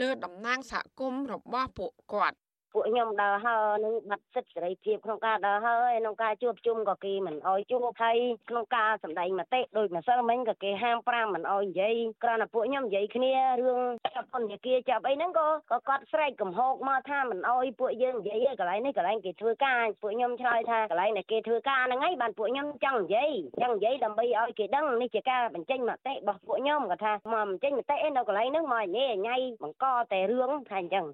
[0.00, 2.38] លើតំណាងសហគមន៍របស់ពួកគាត់
[2.78, 8.16] ពួកខ្ញុំដើរហើនឹងបាត់សិទ្ធិសេរីភាពក្នុងការដើរហើក្នុងការជួបជុំក៏គេមិនអោយជួបហើយ
[8.50, 13.32] ក្នុងការសម្ដែងមតិដោយម្សិលមិញក៏គេហាម5មិនអោយនិយាយគ្រាន់តែពួកខ្ញុំនិយាយគ្នា
[13.62, 13.80] រឿង
[14.16, 23.30] ចាប់ពន្ធនាគារចាប់អីហ្នឹងក៏ក៏គាត់ស្រែកកំហុកមកថាមិនអោយពួកយើងនិយាយកន្លែងនេះកន្លែងគេធ្វើការពួកខ្ញុំឆ្លើយថាកន្លែងដែលគេធ្វើការហ្នឹងហើយបានពួកខ្ញុំចង់និយាយ
[23.62, 31.06] ចង់និយាយដើម្បីឲ្យគេដឹងនេះជាការបញ្ចេញមតិរបស់ពួកខ្ញុំគាត់ថាមកបញ្ចេញមតិឯនៅកន្លែងហ្នឹងមកញ៉េញ៉ៃបង្កតែរឿងថាអញ្ចឹង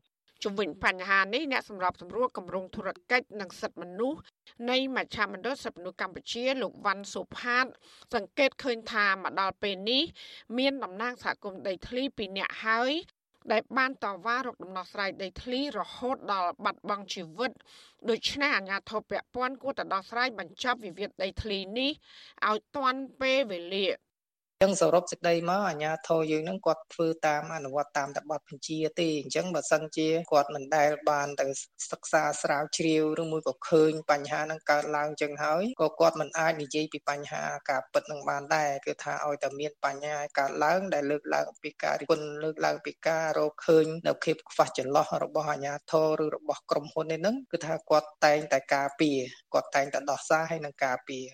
[0.44, 4.20] ជំវិញបញ្ហានេះអ្នកសម្របសម្រួលគម្រោងធុរកិច្ចនិងសិទ្ធិមនុស្ស
[4.70, 7.66] នៃមជ្ឈមណ្ឌលសិទ្ធិមនុស្សកម្ពុជាលោកវ៉ាន់សុផាត
[8.14, 10.02] សង្កេតឃើញថាមកដល់ពេលនេះ
[10.58, 12.92] មានតំណាងសហគមន៍ដីធ្លីពីរនាក់ហើយ
[13.52, 17.52] ដែលបានតវ៉ារកដំណោះស្រាយដីធ្លីរហូតដល់បាត់បង់ជីវិត
[18.10, 21.92] ដូច្នេះអាជ្ញាធរពាក់ព័ន្ធគួរតែដោះស្រាយបញ្ចប់វិវាទដីធ្លីនេះ
[22.48, 23.86] ឲ្យទាន់ពេលវេលា
[24.62, 31.46] ចឹងសរុបសេចក្តីមកអាជ្ញាធរយើងនឹងគាត់ធ្វើតាមអនុវត្តតាមតែបទបញ្ជាទេអញ្ចឹងបើសិនជាគាត់មិនដែលបានទៅ
[31.92, 49.18] សិក្សាស្រាវជ្រាវឬមួយក៏ឃើញបញ្ហានឹងកើតឡើងចឹងហើយក៏គាត់មិនអាចនិយាយពីបញ្ហាការពិតនឹងបានដែរគឺថាឲ្យតែមានបញ្ហាកើតឡើងដែលលើកឡើងពីការរិះគន់លើកឡើងពីការរកឃើញនៅភាព ខ្វះចន្លោះរបស់អាជ្ញាធរឬរបស់ក្រុមហ៊ុននេះនឹងគឺថាគាត់តែងតែការពារ
[49.54, 51.26] គាត់តែងតែដោះសារឲ្យនឹងការពារ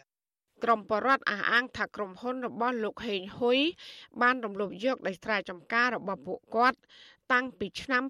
[0.64, 3.58] ក្រមបរដ្ឋអះអាងថាក្រុមហ៊ុនរបស់លោកហេងហ៊ុយ
[4.22, 6.78] បានរំលោភយកដីស្រែចម្ការរបស់ពួកគាត់
[7.32, 8.02] តាំងពីឆ្នាំ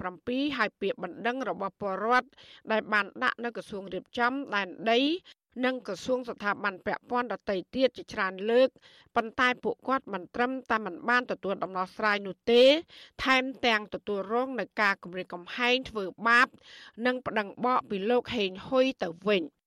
[0.00, 2.28] 2007ហើយពាក្យបណ្ដឹងរបស់បរដ្ឋ
[2.72, 5.00] ដែលបានដាក់នៅក្រសួងរៀបចំដែនដី
[5.64, 8.68] និងក្រសួងស្ថាប័នពាក់ព័ន្ធដទៃទៀតជាច្រើនលើក
[9.16, 12.62] ប៉ុន្តែពួកគាត់មិនត្រឹមតែមិនបានទទួលដំណោះស្រាយនោះទេ
[13.24, 16.48] ថែមទាំងទទួលរងនឹងការគំរាមកំហែងធ្វើបាប
[17.06, 19.42] និងប្តឹងបកពីលោកហេងហ៊ុយទៅវិញ។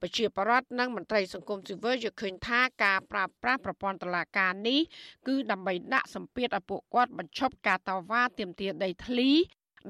[0.00, 4.80] ប្រជាប្រដ្ឋនិងមន្ត្រីសង្គមស៊ីវិលយល់ឃើញថាការប្រើប្រាស់ប្រព័ន្ធតុលាការនេះ
[5.26, 9.30] គឺដើម្បីដាក់សម្ពាធឲ្យពួកគាត់បញ្ឈប់ការតវ៉ាទាមទារដីធ្លី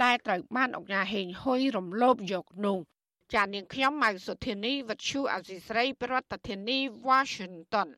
[0.05, 2.79] ដែលត្រូវបានអង្គការហេងហ៊ុយរំលោភយកនោះ
[3.35, 7.88] ចាននាងខ្ញុំម៉ៅសុធានីវັດឈូអសីស្រីប្រធានាធិបតី Washington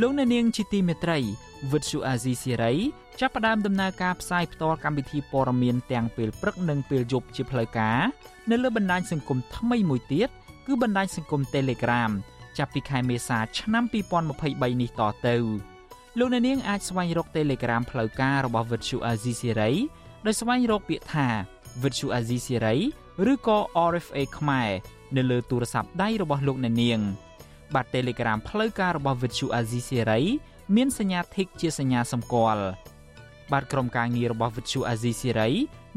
[0.00, 1.18] លោកអ្នកនាងជាទីមេត្រី
[1.72, 2.74] វិទ្យុអាស៊ីសេរី
[3.20, 7.98] ចាប់ផ្ដើមដំណើរការផ្សាយផ្ទាល់កម្មវិធីព័ត៌មានទាំងពេលព្រឹកនិងពេលយប់ជាផ្លូវការ
[8.50, 10.28] នៅលើបណ្ដាញសង្គមថ្មីមួយទៀត
[10.66, 12.10] គឺបណ្ដាញសង្គម Telegram
[12.58, 13.84] ចាប់ពីខែមេសាឆ្នាំ
[14.32, 15.36] 2023នេះតទៅ
[16.18, 19.72] លោកអ្នកនាងអាចស្វែងរក Telegram ផ្លូវការរបស់ Vuthu Azizi Siri
[20.26, 21.26] ដោយស្វែងរកពាក្យថា
[21.82, 22.76] Vuthu Azizi Siri
[23.32, 23.58] ឬក៏
[23.90, 24.70] RFA ខ្មែរ
[25.16, 27.00] នៅលើទូរស័ព្ទដៃរបស់លោកអ្នកនាង
[27.74, 30.22] បាទ Telegram ផ្លូវការរបស់ Vuthu Azizi Siri
[30.76, 32.64] មានសញ្ញា Tick ជាសញ្ញាសម្គាល់
[33.52, 35.50] បាទក្រុមការងាររបស់វិទ្យុអាស៊ីសេរី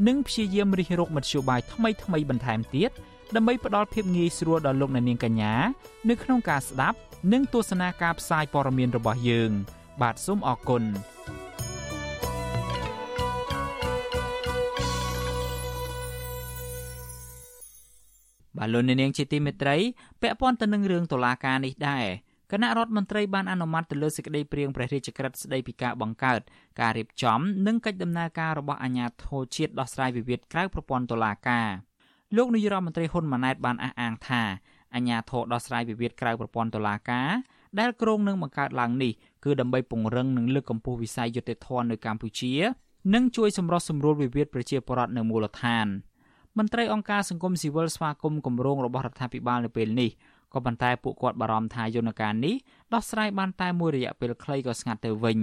[0.08, 2.90] នឹងព្យាយាមរិះរកមធ្យោបាយថ្មីថ្មីបន្ថែមទៀត
[3.36, 5.54] ដើម្បីផ្ដល់ភាពងាយស្រួលដល់លោកអ្នកនាងកញ្ញា
[6.08, 6.98] នៅក្នុងការស្ដាប់
[7.32, 9.50] និងទស្សនាការផ្សាយព័ត៌មានរបស់យើង
[10.02, 10.84] បាទសូមអរគុណ
[18.56, 19.76] បាទលោកអ្នកនាងជាទីមេត្រី
[20.22, 22.06] ពាក់ព័ន្ធទៅនឹងរឿងតុលាការនេះដែរ
[22.52, 26.40] គណៈរដ្ឋមន្ត្រីបានអនុម័តទៅលើសេចក្តីព្រាងព្រះរាជក្រឹត្យស្តីពីការបង្កើត
[26.80, 31.68] ការរៀបចំនិងកិច្ចដំណើរការរបស់អាជ្ញាធរជាតិដោះស្រាយវិវាទក្រៅប្រព័ន្ធតុលាការ
[32.36, 34.42] លោកនាយរដ្ឋមន្ត្រីហ៊ុនម៉ាណែតបានអះអាងថា
[34.94, 37.30] អាជ្ញាធរដោះស្រាយវិវាទក្រៅប្រព័ន្ធតុលាការ
[37.80, 39.12] ដែលគ្រោងនឹងបង្កើតឡើងនេះ
[39.44, 42.52] គឺដើម្បីពង្រឹងនិងលើកកម្ពស់វិស័យយុត្តិធម៌នៅកម្ពុជា
[43.14, 45.86] និងជួយសម្រោះសម្រួលវិវាទប្រជាពលរដ្ឋនៅមូលដ្ឋាន
[46.58, 50.10] មន្ត្រីអង្គការសង្គមស៊ីវិលស្វាគមន៍គម្រោងរបស់រដ្ឋាភិបាលនៅពេលនេះ
[50.54, 52.54] ក៏ប៉ុន្តែពួកគាត់បារម្ភថាយន្តការនេះ
[52.94, 55.38] ដោះស្រាយបានតែមួយរយៈពេលខ្លីក៏ស្ងាត់ទៅវិញ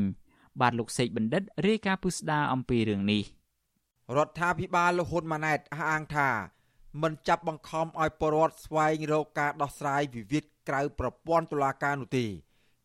[0.61, 3.23] បាទលោកសេកបណ្ឌិតរាយការណ៍ពុស្ដាអំពីរឿងនេះ
[4.17, 6.29] រដ្ឋាភិបាលលហ៊ុនម៉ាណែតអះអាងថា
[7.01, 12.25] មិនចាប់បង្ខំឲ្យពលរដ្ឋស្វែងរកការដោះស្រាយវិវាទក្រៅប្រព័ន្ធតុលាការនោះទេ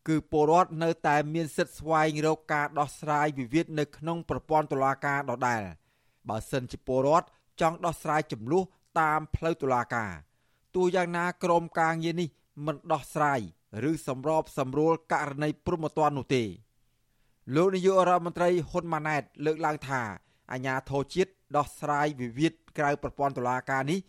[0.07, 5.61] គឺពលរដ្ឋនៅតែមានសិទ្ធិស្វែងរកការដោះស្រាយវិវាទនៅក្នុងប្រព័ន្ធតុលាការដដែល
[6.29, 7.27] បើសិនជាពលរដ្ឋ
[7.61, 8.63] ចង់ដោះស្រាយចំនួន
[8.99, 10.11] តាមផ្លូវតុលាការ
[10.77, 12.29] ទោះយ៉ាងណាក្រមការងារនេះ
[12.65, 13.39] មិនដោះស្រាយ
[13.89, 16.43] ឬសម្របសម្រួលករណីព្រំប្រទាននោះទេ
[17.55, 20.01] លោកនាយករដ្ឋមន្ត្រីហ៊ុនម៉ាណែតលើកឡើងថា
[20.51, 23.99] អាញាធរជាតិដោះស្រាយវិវាទក្រៅប្រព័ន្ធតុលាការនេះ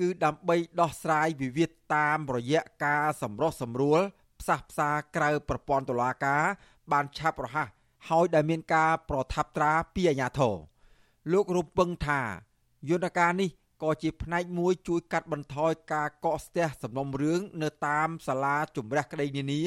[0.00, 4.00] គឺដើម្បីដោះស្រាយវិវាទតាមរយៈការសម្រុះសម្រួល
[4.40, 6.42] ផ្សះផ្សាក្រៅប្រព័ន្ធតុលាការ
[6.92, 7.68] បានឆាប់រហ័ស
[8.08, 10.56] ហើយដែលមានការប្រថាប់ត្រាពីអាជ្ញាធរ
[11.32, 12.20] លោករំពឹងថា
[12.88, 13.50] យន្តការនេះ
[13.82, 19.62] ក៏ជាផ្នែកមួយជួយកាត់បន្ថយការកកស្ទះសំណុំរឿងនៅតាមសាលាជំរះក្តីនានា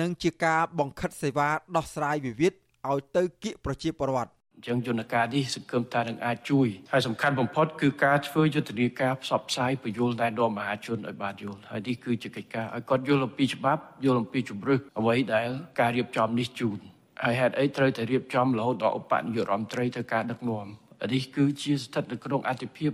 [0.00, 2.52] និងជាការបង្ខិតសេវាដោះស្រាយវិវាទ
[2.90, 15.48] ឲ្យទៅគៀកប្រជាពលរដ្ឋអញ្ចឹងយន្តការនេះសង្ឃឹមថានឹងអាចជួយហើយសំខាន់បំផុតគឺការធ្វើយុទ្ធនាការផ្សព្វផ្សាយពយល់តែដល់មហាជនឲ្យបានយល់ហើយនេះគឺជាកិច្ចការឲ្យគាត់យល់អំពីច្បាប់យល់អំពីជំរឹះអ្វីដែល
[15.80, 16.78] ការរៀបចំនេះជូន
[17.22, 20.66] ហើយហេតុអីត្រូវតែរៀបចំរហូតដល់ឧបនាយករដ្ឋមន្ត្រីទៅការដឹកនាំ
[21.12, 22.92] នេះគឺជាស្ថិតនៅក្នុងអតិភិប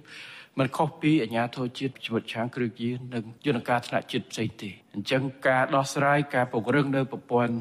[0.59, 7.55] មិនខុសពីអាញាធរជាតិជីវិតឆាងគ្រឿងយានិងយន្តការថ្នាក់ជាតិផ្សេងទេអញ្ចឹងការដោះស្រាយការពង្រឹងនៅប្រព័ន្ធ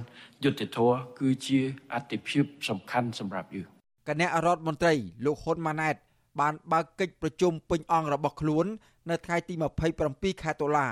[0.44, 1.60] យុត្តិធម៌គឺជា
[1.94, 3.68] អតិភិបសំខាន់សម្រាប់យើង
[4.08, 4.94] គណៈរដ្ឋមន្ត្រី
[5.26, 5.96] លោកហ៊ុនម៉ាណែត
[6.40, 8.66] បានបើកកិច្ចប្រជុំពេញអង្គរបស់ខ្លួន
[9.10, 9.54] នៅថ្ងៃទី
[10.00, 10.88] 27ខែតុលា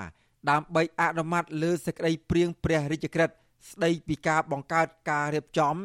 [0.50, 3.36] ដើម្បីអនុម័តលើសេចក្តីព្រៀងព្រះរាជក្រឹត្យ
[3.72, 5.76] ស្តីពីការបង្កើតការរៀបចំ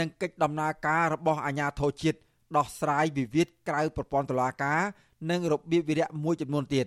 [0.00, 2.18] និងកិច្ចដំណើរការរបស់អាជ្ញាធរជាតិ
[2.56, 4.80] ដោះស្រាយវិវាទក្រៅប្រព័ន្ធតុលាការ
[5.30, 6.86] និងរបៀបវិរៈមួយចំនួនទៀត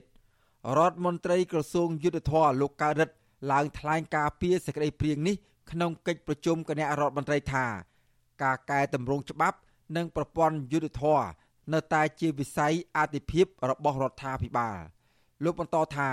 [0.77, 3.15] រដ្ឋមន្ត្រីក្រសួងយុទ្ធភ័ពលោកកើតរិទ្ធ
[3.51, 5.35] ឡើងថ្លែងការពីសេចក្តីព្រៀងនេះ
[5.71, 7.65] ក្នុងកិច្ចប្រជុំគណៈរដ្ឋមន្ត្រីថា
[8.43, 9.57] ការកែតម្រង់ច្បាប់
[9.95, 11.21] និងប្រព័ន្ធយុទ្ធភ័ព
[11.73, 14.77] នៅតែជាវិស័យអធិភាពរបស់រដ្ឋាភិបាល
[15.43, 16.09] លោកបន្តថា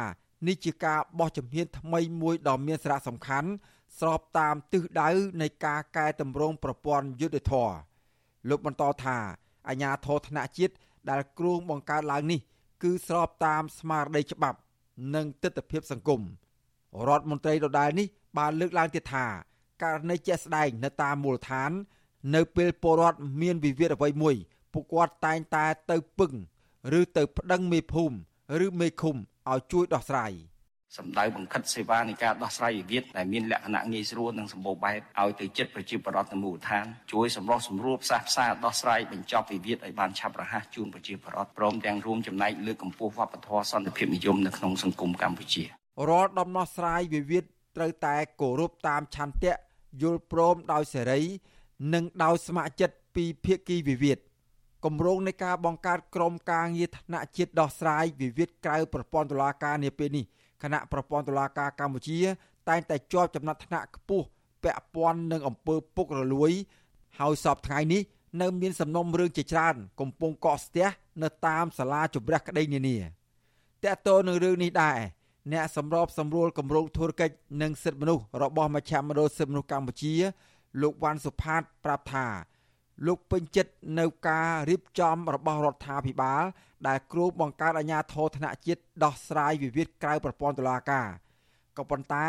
[0.47, 3.51] នេះជាការបោះជំហានថ្មីមួយដ៏មានសារៈសំខាន់
[3.99, 5.11] ស្របតាមទិសដៅ
[5.43, 7.71] នៃការកែតម្រង់ប្រព័ន្ធយុទ្ធធរ
[8.49, 9.17] លោកបន្តថា
[9.69, 10.75] អាញាធរធនៈជាតិ
[11.11, 12.41] ដែលគ្រោងបង្កើតឡើងនេះ
[12.83, 14.59] គឺស្របតាមស្មារតីច្បាប់
[15.15, 16.23] និងទស្សនវិជ្ជាសង្គម
[17.09, 18.07] រដ្ឋមន្ត្រីដដែលនេះ
[18.39, 19.27] បានលើកឡើងទៀតថា
[19.83, 21.71] ករណីជាក់ស្ដែងនៅតាមមូលដ្ឋាន
[22.35, 24.35] នៅពេលពលរដ្ឋមានវិវាទអ្វីមួយ
[24.73, 26.33] ពួកគាត់តែងតែទៅពឹង
[26.99, 29.17] ឬទៅប្តឹងមេភូមិឬមេឃុំ
[29.51, 30.33] ឲ្យជួយដោះស្រាយ។
[30.97, 45.65] សម្ដៅបង្ខិតសេវានៃការដោះស្រាយវិវាទដែលមានលក្ខណៈងាយស្រួលនិងសម្បូរបែបឲ្យទៅចិត្តប្រជាពលរដ្ឋនៅមូលដ្ឋានជួយសម្រុះសម្រួលផ្សះផ្សាដោះស្រាយបញ្ចប់វិវាទឲ្យបានឆាប់រហ័សជូនប្រជាពលរដ្ឋព្រមទាំងរួមចំណែកលើកកម្ពស់វប្បធម៌សន្តិភាពនិយមនៅក្នុងសង្គមកម្ពុជា
[46.09, 47.45] រាល់ដំណោះស្រាយវិវាទ
[47.77, 49.55] ត្រូវតែគោរពតាមឆន្ទៈ
[50.03, 51.21] យល់ព្រមដោយសេរី
[51.95, 54.19] និងដោយស្ម័គ្រចិត្តពីភាគីវិវាទ
[54.85, 60.25] គម្រោងនៃការបង្កើតក្រុមការងារថ្នាក់ជាតិដោះស្រាយវិវាទក្រៅប្រព័ន្ធតុលាការនាពេលនេះ
[60.63, 62.19] គណៈប្រព័ន្ធតុលាការកម្ពុជា
[62.69, 64.27] តែងតែជាប់ចំណាត់ថ្នាក់ខ្ពស់
[64.63, 66.53] ពាក់ព័ន្ធនឹងអំពើពុករលួយ
[67.19, 68.03] ហើយសពថ្ងៃនេះ
[68.41, 70.87] នៅមានសំណុំរឿងជាច្រើន កំពុងកកស្ទះ
[71.23, 72.97] នៅតាមសាលាជំរះក្តីនានា
[73.85, 74.99] តើតើនឹងរឿងនេះដែរ
[75.53, 80.15] អ្នកសម្របសម្រួលគម្រោងធុរកិច្ចនិងសិទ្ធិមនុស្សរបស់មជ្ឈមណ្ឌលសិទ្ធិមនុស្សកម្ពុជា
[80.83, 82.27] លោកវ៉ាន់សុផាតប្រាប់ថា
[83.07, 86.43] លោកពេញចិត្តនៅការរៀបចំរបស់រដ្ឋាភិបាល
[86.87, 91.09] ដែលគ្រូបង្កើតអាជ្ញាធរថ្នាក់ជាតិដោះស្រាយវិវាទក្រៅប្រព័ន្ធតុលាការ
[91.77, 92.27] ក៏ប៉ុន្តែ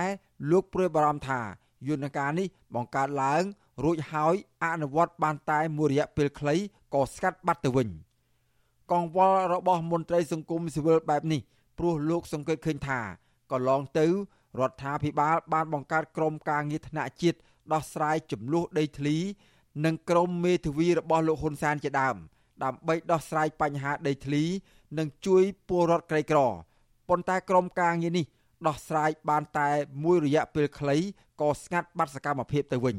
[0.52, 1.40] លោកព្រួយបារម្ភថា
[1.88, 3.44] យន្តការនេះបង្កើតឡើង
[3.84, 6.56] រួចហើយអនុវត្តបានតែមួយរយៈពេលខ្លី
[6.94, 7.88] ក៏ស្កាត់បាត់ទៅវិញ
[8.92, 11.42] កង្វល់របស់មន្ត្រីសង្គមស៊ីវិលបែបនេះ
[11.78, 13.00] ព្រោះលោកសង្កេតឃើញថា
[13.52, 14.06] កន្លងទៅ
[14.60, 17.38] រដ្ឋាភិបាលបានបង្កើតក្រុមការងារថ្នាក់ជាតិ
[17.74, 19.18] ដោះស្រាយចំនួនដីធ្លី
[19.86, 22.16] និងក្រុមមេធាវីរបស់លោកហ៊ុនសែនជាដើម
[22.64, 24.44] ដើម្បីដោះស្រាយបញ្ហាដីធ្លី
[24.98, 26.40] និងជួយពលរដ្ឋក្រីក្រ
[27.10, 28.26] ប៉ុន្តែក្រុមការងារនេះ
[28.68, 29.70] ដោះស្រាយបានតែ
[30.04, 30.98] មួយរយៈពេលខ្លី
[31.42, 32.98] ក៏ស្ងាត់បាត់សកម្មភាពទៅវិញ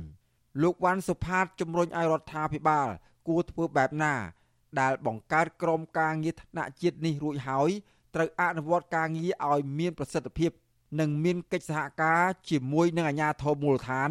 [0.63, 2.89] លោកវ៉ាន់សុផាតជំរុញឲ្យរដ្ឋាភិបាល
[3.29, 4.15] គួរធ្វើបែបណា
[4.81, 7.71] ដែលបង្កើតក្រុមការងារថ្នាក់ជាតិនេះរួចហើយ
[8.15, 10.51] ត្រូវអនុវត្តការងារឲ្យមានប្រសិទ្ធភាព
[11.01, 14.11] និងមានកិច្ចសហការជាមួយនឹងអាជ្ញាធរមូលដ្ឋាន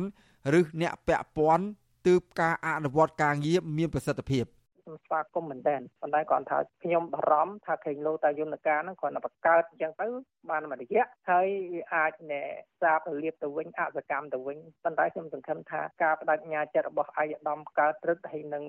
[0.60, 1.66] ឬអ្នកពាក់ព័ន្ធ
[2.08, 4.46] ទើបការអនុវត្តការងារមានប្រសិទ្ធភាព
[4.90, 10.08] ខ្ញុំស្វាគមន៍មែនតើប៉ុន្តែគាត់ថាខ្ញុំបារម្ភថាឃើញលោតាយន្តការហ្នឹងគាត់នឹងបង្កើតអញ្ចឹងទៅ
[10.50, 12.42] បានមួយរយៈហើយវាអាចណែ
[12.82, 18.64] សាបលៀបទៅវិញអសកម្មទៅវិញប៉ុន្តែខ្ញុំសង្ឃឹមថាការបដិញ្ញាចិត្តរបស់អាយដាមកើតព្រឹកហើយនឹង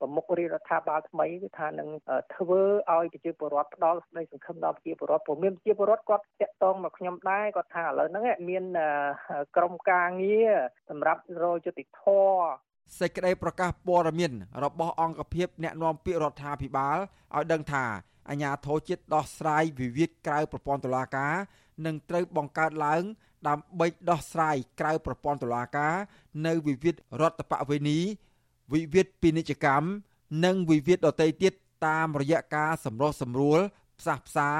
[0.00, 1.88] ប្រមុខរាជរដ្ឋាភិបាលថ្មីគឺថានឹង
[2.36, 8.64] ធ្វើឲ្យប្រជាពលរដ្ឋផ្ដល់សេចក្តីសង្ឃឹមដល់ប្រជាពលរដ្ឋព្រោះមានប្រជាពលរដ្ឋគាត់តាក់ទងមកខ្ញុំដែរគាត់ថាឥឡូវហ្នឹងមាន
[9.56, 10.52] ក្រុមការងារ
[10.90, 12.30] សម្រាប់រយុតិធរ
[12.98, 14.32] សេចក្តីប្រកាសព័ត៌មាន
[14.64, 16.98] របស់អង្គភាពអ្នកណែនាំពាក្យរដ្ឋាភិបាល
[17.34, 17.84] ឲ្យដឹងថា
[18.30, 21.34] អាជ្ញាធរជាតិដោះស្រាយវិវាទក្រៅប្រព័ន្ធតុលាការ
[21.86, 23.02] នឹងត្រូវបង្កើតឡើង
[23.48, 25.94] ដើម្បីដោះស្រាយក្រៅប្រព័ន្ធតុលាការ
[26.46, 27.98] នៅវិវាទរដ្ឋបវេនី
[28.72, 29.86] វិវាទពាណិជ្ជកម្ម
[30.44, 31.52] និងវិវាទដទៃទៀត
[31.86, 33.60] តាមរយៈការសម្រុះសម្រួល
[34.00, 34.50] ផ្សះផ្សា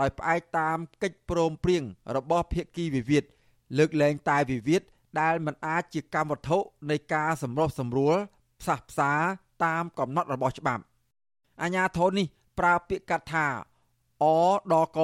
[0.00, 1.82] ដោយផ្អែកតាមកិច្ចព្រមព្រៀង
[2.16, 3.24] របស់ភាគីវិវាទ
[3.78, 4.82] លើកលែងតែវិវាទ
[5.20, 6.58] ដែលមិនអាចជាកម្មវត្ថុ
[6.90, 8.16] នៃការសម្រុះសម្រួល
[8.60, 9.12] ផ្សះផ្សា
[9.64, 10.82] តាមកំណត់របស់ច្បាប់
[11.62, 12.26] អាញាធននេះ
[12.58, 13.46] ប្រើពាក្យកាត់ថា
[14.22, 14.24] អ
[14.72, 15.00] ដក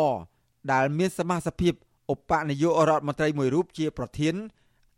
[0.73, 1.75] ដែលមានសមាជិកភាព
[2.13, 4.35] ឧបនាយករដ្ឋមន្ត្រីមួយរូបជាប្រធាន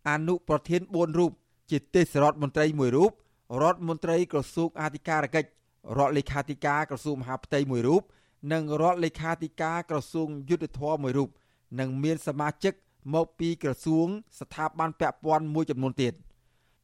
[0.09, 1.33] អនុប្រធាន4រូប
[1.71, 3.11] ជាទេសរដ្ឋមន្ត្រីមួយរូប
[3.63, 5.49] រដ្ឋមន្ត្រីក្រសួងអធិការកិច្ច
[5.99, 8.03] រដ្ឋលេខាធិការក្រសួងមហាផ្ទៃមួយរូប
[8.53, 11.29] និងរដ្ឋលេខាធិការក្រសួងយុទ្ធភ័ពមួយរូប
[11.79, 12.75] និងមានសមាជិក
[13.15, 14.09] មកពីក្រសួង
[14.41, 16.15] ស្ថាប័នពាក់ព័ន្ធមួយចំនួនទៀត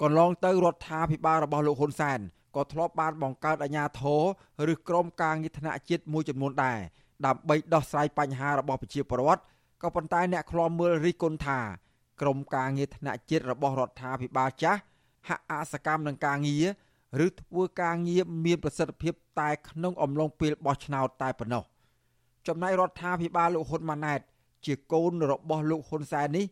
[0.03, 2.19] កន្លងទៅរដ្ឋាភិបាលរបស់លោកហ៊ុនសែន
[2.57, 6.79] ក៏ធ្លាប់បានបង្កើតអាជ្ញាធរឬក្រុមការងារថ្នាក់ជាតិមួយចំនួនដែរ
[7.27, 9.43] ដើម្បីដោះស្រាយបញ្ហារបស់ប្រជាពលរដ្ឋ
[9.83, 11.59] ក៏ប៉ុន្តែអ្នកខ្លាំមើលរិះគន់ថា
[12.21, 14.81] ក្រុមការងារថ្នាក់ជាតិរបស់រដ្ឋាភិបាលចាស់
[15.29, 16.67] ហាក់អសកម្មនឹងការងារ
[17.27, 21.65] ឬធ្វើការងារមានប្រសិទ្ធភាពតែក្នុងអំឡុងពេលបោះឆ្នោតតែប៉ុណ្ណោះ
[22.47, 24.21] ចំណែករដ្ឋាភិបាលលោកហ៊ុនម៉ាណែត
[24.67, 26.45] ជាកូនរបស់លោកហ៊ុនសែននេះ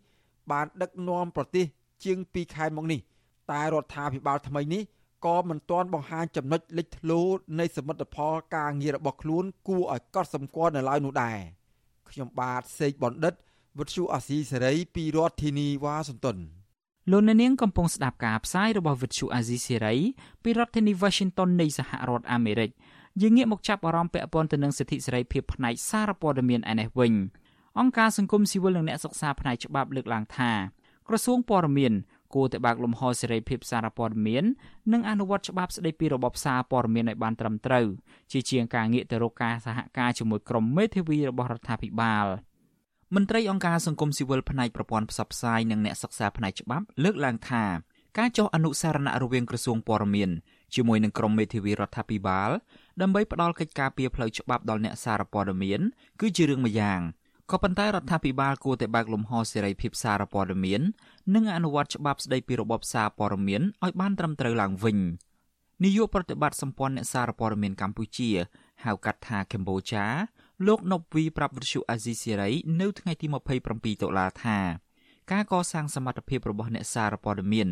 [0.51, 1.67] បានដឹកនាំប្រទេស
[2.05, 3.01] ជាង2ខែមកនេះ
[3.53, 4.83] តែរដ្ឋាភិបាលថ្មីនេះ
[5.27, 7.21] ក៏មិនទាន់បង្ហាញចំណុចលេចធ្លោ
[7.61, 11.39] នៃសមិទ្ធផលការងាររបស់ខ្លួនគួរឲ្យកត់សម្គាល់នៅឡើយនោះដែរ
[12.11, 13.35] ខ្ញុំបាទសេកបណ្ឌិត
[13.79, 16.39] វុទ្ធុអាស៊ីសេរីពីរដ្ឋធានីវ៉ាស៊ីនតោន
[17.11, 19.95] លោកអ្នកនាងកំពុងស្ដាប់ការផ្សាយរបស់វិទ្យុអាស៊ីសេរី
[20.43, 22.71] ពីរដ្ឋធានី Washington នៃសហរដ្ឋអាមេរិក
[23.21, 27.13] យើងងាកមកចាប់អារម្មណ៍ពាក់ព័ន្ធទៅនឹងសិទ្ធិសេរីភាពផ្នែកសារព័ត៌មានឯនេះវិញ
[27.79, 30.53] អង្គការសង្គមស៊ីវិលនិងអ្នកសិក្សាផ្នែកច្បាប់លើកឡើងថា
[31.09, 31.93] ក្រសួងព័ត៌មាន
[32.35, 34.45] គួរតែបើកលំហសេរីភាពសារព័ត៌មាន
[34.93, 37.87] និងអនុវត្តច្បាប់ស្តីពីរបបសារព័ត៌មានឲ្យបានត្រឹមត្រូវ
[38.33, 42.27] ជាជាងការងាកទៅរកការសហការជាមួយក្រុមមេធាវីរបស់រដ្ឋាភិបាល
[43.15, 47.65] មន្ត្រីអង្គការសង្គមស៊ីវិលផ្នែកប្រព័ន្ធផ្សព្វផ្សាយនិងអ្នកសិក្សាផ្នែកច្បាប់លើកឡើងថា
[48.19, 50.31] ការចុះអនុសារណៈរវាងក្រសួងព័ត៌មាន
[50.75, 52.51] ជាមួយនឹងក្រុមមេធាវីរដ្ឋាភិបាល
[53.01, 55.81] ដើម្បីផ្ដល់កិច្ចការពីផ្លូវច្បាប់ដល់អ្នកសារព័ត៌មាន
[56.21, 57.01] គឺជារឿងមួយយ៉ាង។
[57.51, 60.81] ក៏ប៉ុន្តែរដ្ឋាភិបាលគួរតែបើកលំហសេរីភាពសារព័ត៌មាន
[61.35, 64.99] និងអនុវត្តច្បាប់ស្តីពីរបបសារព័ត៌មានឲ្យបានត្រឹមត្រូវឡើងវិញ
[65.85, 68.31] នាយកប្រតិបត្តិសម្ព័ន្ធអ្នកសារព័ត៌មានកម្ពុជា
[68.85, 70.05] ហៅកាត់ថាកម្ពុជា
[70.67, 73.27] លោកណប់វីប្រាប់វិទ្យុអាស៊ីសេរីនៅថ្ងៃទី
[73.65, 74.59] 27តុលាថា
[75.33, 77.69] ការកសាងសមត្ថភាពរបស់អ្នកសារព័ត៌មាន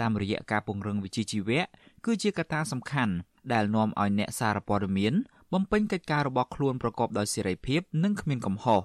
[0.00, 1.62] តាមរយៈការពង្រឹងវិជ្ជាជីវៈ
[2.04, 3.14] គឺជាកត្តាសំខាន់
[3.52, 5.14] ដែលនាំឲ្យអ្នកសារព័ត៌មាន
[5.52, 8.82] បំពេញកិច្ចការរបស់ខ្លួនប្រកបដោយសេរីភាពនិងគ្មានកំហុស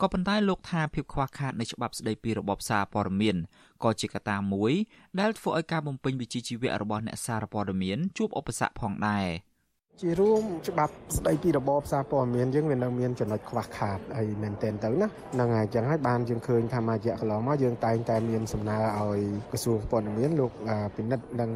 [0.00, 3.36] ក៏ប៉ុន្តែលោកថាភាពខ្វះខាតនៃច្បាប់ស្តីពីរបបសារព័ត៌មាន
[3.84, 4.72] ក៏ជាកត្តាមួយ
[5.20, 9.28] ដែលធ្វើឲ្យការបំពេញវិជ្ជាជីវៈរបស់អ្នកសារព័ត៌មានជួបឧបសគ្គផងដែរ។
[10.02, 19.20] ជារួមច្បាប់ស្ដីពីរបបសារព័ត៌មានយើងវានៅមានចំណុចខ្វះខាតអីមែនទែនទៅណាហ្នឹងហើយអញ្ចឹងហើយបានយើងឃើញថាមួយរយៈកន្លងមកយើងតែងតែមានសំណើឲ្យ
[19.52, 20.52] ក្រសួងព័ត៌មានលោក
[20.96, 21.50] ពិនិត្យនិង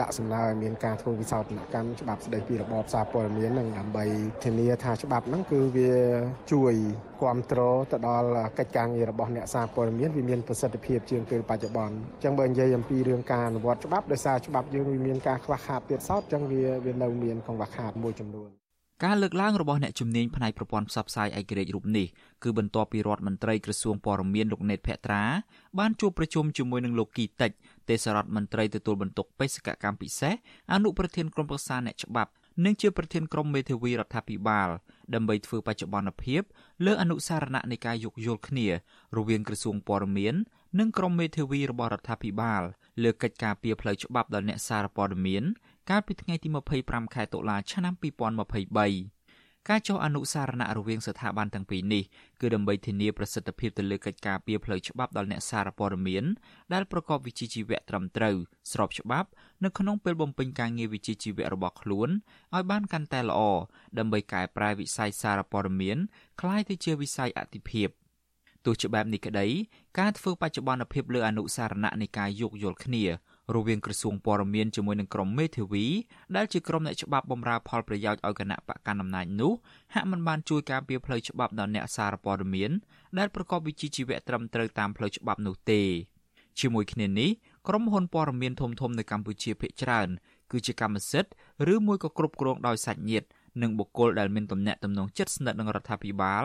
[0.00, 4.04] ដាក់សំណើឲ្យមានការធ្វើវិសោធនកម្មច្បាប់ស្ដីពីរបបសារព័ត៌មាននឹងដើម្បី
[4.44, 5.92] ធានាថាច្បាប់ហ្នឹងគឺវា
[6.52, 6.74] ជួយ
[7.20, 18.50] គ្រប់គ្រងទៅដល់កិច្ចការងាររបស់អ្នកសារព័ត៌មានវាមានប្រសិទ្ធភាពជាងពេលបច្ចុប្បន្នអញ្ចឹងបើនិយាយអំពីរឿងការអនុវត្តច្បាប់ដោយសារច្បាប់យើងវាមានការខ្វះខាតទៀតសោតអញ្ចឹងវាវានៅមានកង្វះខាតមួយចំនួន
[19.04, 22.06] ការលើកឡើងរបស់អ្នកជំនាញផ្នែកប្រព័ន្ធផ្សព្វផ្សាយឯករាជ្យរូបនេះ
[22.42, 25.22] គឺបន្ទាប់ពីរដ្ឋមន្ត្រីក្រសួងព័ត៌មានលោកណេតភក្ត្រា
[25.78, 27.50] បានជួបប្រជុំជាមួយនឹងលោកគីតិច
[27.88, 30.34] ទេសរដ្ឋមន្ត្រីទទួលបន្ទុកបេសកកម្មពិសេស
[30.72, 32.30] អនុប្រធានក្រុមប្រឹក្សាអ្នកច្បាប់
[32.62, 34.68] និងជាប្រធានក្រុមមេធាវីរដ្ឋាភិបាល
[35.14, 36.42] ដើម្បីធ្វើបច្ចុប្បន្នភាព
[36.86, 38.66] លើអនុសារណៈនៃការយោគយល់គ្នា
[39.16, 40.34] រវាងក្រសួងព័ត៌មាន
[40.78, 42.62] និងក្រុមមេធាវីរបស់រដ្ឋាភិបាល
[43.02, 45.44] លើកិច្ចការពីផ្លូវច្បាប់ដល់អ្នកសារព័ត៌មាន
[45.90, 46.48] កាលពីថ្ងៃទី
[46.80, 49.23] 25ខែតុលាឆ្នាំ2023
[49.69, 52.03] ការចុះអនុសារណៈរវាងស្ថាប័នទាំងពីរនេះ
[52.41, 56.23] គឺដើម្បីធានាប្រសិទ្ធភាពទៅលើកិច្ចការពីផ្លូវច្បាប់ដល់អ្នកសារព័ត៌មាន
[56.73, 58.35] ដែលប្រកបវិជ្ជាជីវៈត្រឹមត្រូវ
[58.71, 59.29] ស្របច្បាប់
[59.63, 62.09] នៅក្នុងពេលបំពេញការងារវិជ្ជាជីវៈរបស់ខ្លួន
[62.55, 63.39] ឲ្យបានកាន់តែល្អ
[63.97, 65.97] ដើម្បីកែប្រែវិស័យសារព័ត៌មាន
[66.39, 67.89] คล้ายទៅជាវិស័យអតិភិប
[68.65, 69.47] ទោះជាបែបនេះក្តី
[69.99, 73.03] ការធ្វើបច្ចុប្បន្នភាពលើអនុសារណៈនៃការយោគយល់គ្នា
[73.54, 75.86] រវាងក្រសួងព័ត៌មានជាមួយនឹងក្រុមមេធាវី
[76.36, 79.52] ដែលជាក្រុមអ្នកច្បាប់បម្រើផលប្រយោជន៍ឲ្យគណៈបកកណ្ដាលអំណាចនោះ
[79.94, 82.70] ហាក់មិនបានជួយការពារផ្លូវច្បាប់ដល់អ្នកសារព័ត៌មាន
[83.18, 85.82] ដែលប្រកបវិជ្ជាជីវៈត្រឹមត្រូវតាមផ្លូវច្បាប់នោះទេ
[86.60, 87.30] ជាមួយគ្នានេះ
[87.68, 90.08] ក្រុមហ៊ុនព័ត៌មានធំៗនៅកម្ពុជាភាគច្រើន
[90.50, 91.32] គឺជាកម្មសិទ្ធិ
[91.72, 93.26] ឬមួយក៏គ្រប់គ្រងដោយសាច់ញាតិ
[93.62, 96.44] និងបុគ្គលដែលមានទំនាក់ទំនងជិតស្និទ្ធនឹងរដ្ឋាភិបាល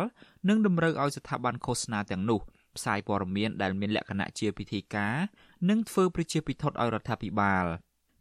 [0.50, 2.40] និងតម្រូវឲ្យស្ថាប័នឃោសនាទាំងនោះ
[2.78, 5.16] ផ្សាយព័ត៌មានដែលមានលក្ខណៈជាពិធីការ
[5.70, 7.66] និងធ្វើប្រជាពិធដ្ឋឲ្យរដ្ឋាភិបាល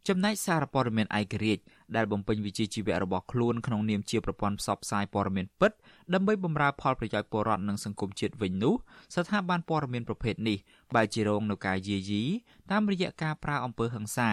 [0.07, 1.63] ចំណែកសារព័ត៌មានឯករាជ្យ
[1.95, 5.71] ដែលបំពេញវិជ្ជាជីវៈរបស់ខ្លួនក្នុងនាមជាប្រព័ន្ធផ្សព្វផ្សាយព័ត៌មានពិត
[6.13, 8.73] ដើម្បីបម្រើផលប្រយោជន៍ពលរដ្ឋនិងសង្គមជាតិវិញនោះ
[9.15, 10.57] ស្ថាប័នព័ត៌មានប្រភេទនេះ
[10.95, 12.23] បែរជារងនឹងការយាយី
[12.71, 14.31] តាមរយៈការប្រើអំពើហិង្សា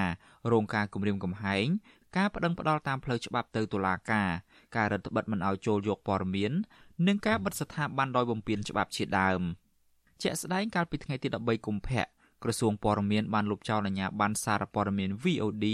[0.52, 1.66] រងការគំរាមកំហែង
[2.16, 4.30] ការប្តឹងផ្តល់តាមផ្លូវច្បាប់ទៅតុលាការ
[4.76, 6.52] ការរដ្ឋបិទមិនឲ្យចូលយកព័ត៌មាន
[7.06, 9.42] និងការបិទស្ថាប័នដោយបំពានច្បាប់ជាដើម
[10.21, 12.03] ជាក់ស្ដែងកាលពីថ្ងៃទី13កុម្ភៈ
[12.43, 15.65] ក្រសួងព័ត៌មានបានលុបចោលអាជ្ញាប័ណ្ណសារព័ត៌មាន VOD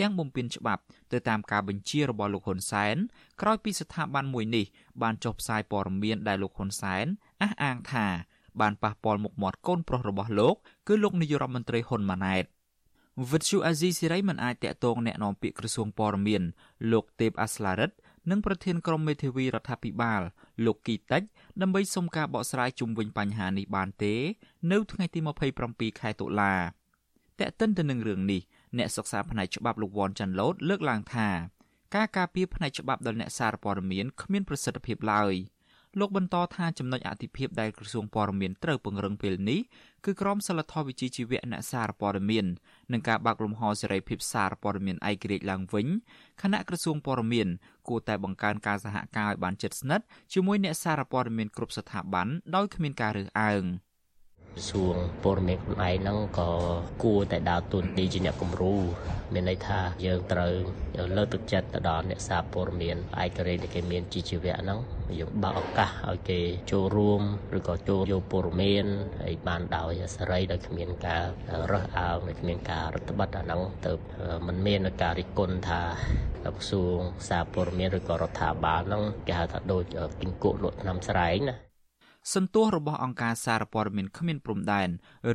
[0.00, 2.96] ទាំងបំពេញច្បាប់ទៅតាមការបញ្ជារបស់លោកហ៊ុនសែន
[3.40, 4.64] ក្រោយពីស្ថាប័នមួយនេះ
[5.02, 7.06] បានចុះផ្សាយព័ត៌មានដែលលោកហ៊ុនសែន
[7.42, 8.06] អះអាងថា
[8.60, 10.54] បានប៉ះពាល់មុខមាត់កូនប្រុសរបស់លោក
[10.88, 12.44] គឺលោកនាយរដ្ឋមន្ត្រីហ៊ុនម៉ាណែត
[13.30, 16.42] វិទ្យុអាស៊ីសេរីមិនអាចតាក់ទងแนะនាំពាក្យក្រសួងព័ត៌មាន
[16.92, 17.96] លោកទេពអាស្លារិទ្ធ
[18.29, 20.21] និងប្រធានក្រុមមេធាវីរដ្ឋាភិបាល
[20.65, 21.23] លោកគីតិច
[21.61, 24.15] ដើម្បីសុំការបកស្រាយជុំវិញបញ្ហានេះបានទេ
[24.71, 25.19] នៅថ្ងៃទី
[25.59, 26.53] 27ខែតុលា
[27.39, 28.41] តែកតិនទៅនឹងរឿងនេះ
[28.77, 31.29] អ្នកសិក្សាផ្នែកច្បាប់លោកវ៉ាន់ចាន់ឡូតលើកឡើងថា
[31.95, 35.33] ការការពារផ្នែកច្បាប់ដល់អ្នកសារព័ត៌មានគ្មានប្រសិទ្ធភាពឡើយ។
[35.99, 39.59] លោកបន្តថាចំណុចអតិភិបដែលក្រសួងព័ត៌មានត្រូវពង្រឹងពេលនេះ
[40.05, 42.45] គឺក្រមសីលធម៌វិជ្ជាជីវៈអ្នកសារព័ត៌មាន
[42.91, 45.87] និងការបើកលំហសេរីភាពសារព័ត៌មានឯករាជ្យឡើងវិញ
[46.41, 47.47] គណៈក្រសួងព័ត៌មាន
[47.87, 53.63] គួរតែបង្កើនការសហការឲ្យបានជិតស្និទ្ធជាមួយអ្នកសារព័ត៌មានគ្រប់ស្ថាប័នដោយគ្មានការរើសអើង។
[54.56, 56.50] ក្រសួងព័ត៌មានខ្លួនឯងហ្នឹងក៏
[57.02, 58.74] គួរតែដើរតួនាទីជាអ្នកគំរូ
[59.32, 60.54] មានន័យថាយើងត្រូវ
[61.16, 64.78] លើកទឹកចិត្តទៅដល់អ្នកសារព័ត៌មានឯករាជ្យដែលគេមានជីវៈហ្នឹង
[65.18, 67.22] យើងបើកឱកាសឲ្យគេចូលរួម
[67.56, 68.86] ឬក៏ចូលយកព័ត៌មាន
[69.22, 71.24] ហើយបានដោយសេរីដោយគ្មានការ
[71.72, 73.92] រើសអើងដោយគ្មានការរដ្ឋបတ်អាហ្នឹងទៅ
[74.46, 75.82] มันមានការរិះគន់ថា
[76.44, 79.84] ក្រសួងសារព័ត៌មានឬក៏រដ្ឋាភិបាលហ្នឹងគេហៅថាដូច
[80.20, 81.65] គិញគក់លក់ថ្នាំស្រែងណា
[82.33, 84.89] សន្ទុះរបស់អង្គការសារព័ត៌មានគ្មានព្រំដែន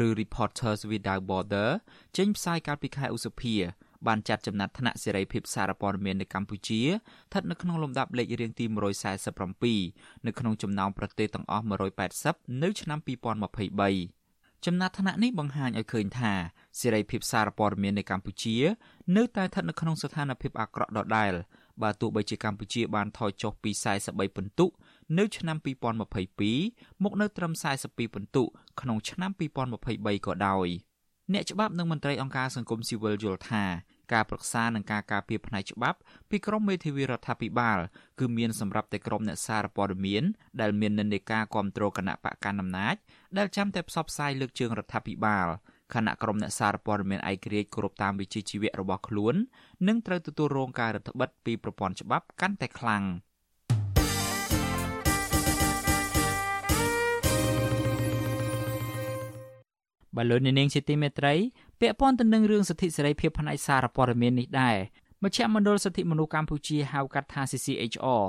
[0.06, 1.68] ឬ Reporters Without Border
[2.16, 3.54] ចេញផ្សាយកាលពីខែឧសភា
[4.06, 8.64] បានចាត់ចំណាត់ថ្នាក់សេរីភាពសារព័ត៌មាននៅកម្ពុជាស្ថិតនៅក្នុងលំដាប់លេខរៀងទី
[9.46, 11.64] 147នៅក្នុងចំណោមប្រទេសទាំងអស់
[12.12, 12.98] 180នៅឆ្នាំ
[13.82, 16.32] 2023ចំណាត់ថ្នាក់នេះបង្ហាញឲ្យឃើញថា
[16.80, 18.56] សេរីភាពសារព័ត៌មាននៅកម្ពុជា
[19.16, 21.32] នៅតែស្ថិតនៅក្នុងស្ថានភាពអាក្រក់ដដែល
[21.82, 23.70] បើទោះបីជាកម្ពុជាបានថយចុះពី
[24.04, 24.66] 43ពិន្ទុ
[25.18, 25.56] នៅឆ្នាំ
[26.30, 27.52] 2022មកនៅត្រឹម
[27.84, 28.42] 42ពិន្ទុ
[28.80, 29.30] ក្នុងឆ្នាំ
[29.78, 30.68] 2023ក៏ដោយ
[31.32, 33.64] អ្នកច្បាប់និងមន្ត្រីអង្គការសង្គមស៊ីវិលយល់ថា
[34.12, 35.98] ការប្រឹក្សានិងការការពារផ្នែកច្បាប់
[36.30, 37.78] ពីក្រមមេធាវីរដ្ឋាភិបាល
[38.18, 40.24] គឺមានសម្រាប់តែក្រមអ្នកសារព័ត៌មាន
[40.60, 42.96] ដែលមាននិន្នាការគ្រប់គ្រងគណៈបកកណ្ដាលអំណាច
[43.38, 45.46] ដែលចាំតែផ្សព្វផ្សាយលើកជើងរដ្ឋាភិបាល
[45.94, 49.34] ខណៈក្រុមអ្នកសារព័ត៌មានឯករាជ្យគ្រប់តាមវិជ្ជាជីវៈរបស់ខ្លួន
[49.88, 53.04] នឹងត្រូវទទួលរងការរដ្ឋបិទពីប្រព័ន្ធច្បាប់កាន់តែខ្លាំង
[60.16, 61.34] បលូននាងជាទីមេត្រី
[61.80, 64.76] ពាក់ព័ន្ធទៅនឹងរឿងសិទ្ធិសេរីភាពផ្នែកសារព័ត៌មាននេះដែរ
[65.22, 68.22] មជ្ឈមណ្ឌលសិទ្ធិមនុស្សកម្ពុជាហៅកាត់ថា CCHR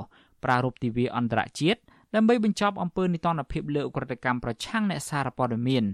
[0.44, 1.80] ប្រារព្ធទិវាអន្តរជាតិ
[2.14, 5.84] ដើម្បីបញ្ចប់អំពើនីតិរដ្ឋភាពលើអ ுக ្រិតកម្មប្រឆាំងអ្នកសារព័ត៌មាន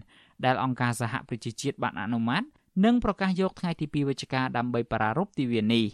[0.44, 2.42] ដែលអង្គការសហប្រជាជាតិបានអនុម័ត
[2.84, 5.84] និងប្រកាសយកថ្ងៃទី2វិច្ឆិកាដើម្បីប្រារព្ធទិវានេះ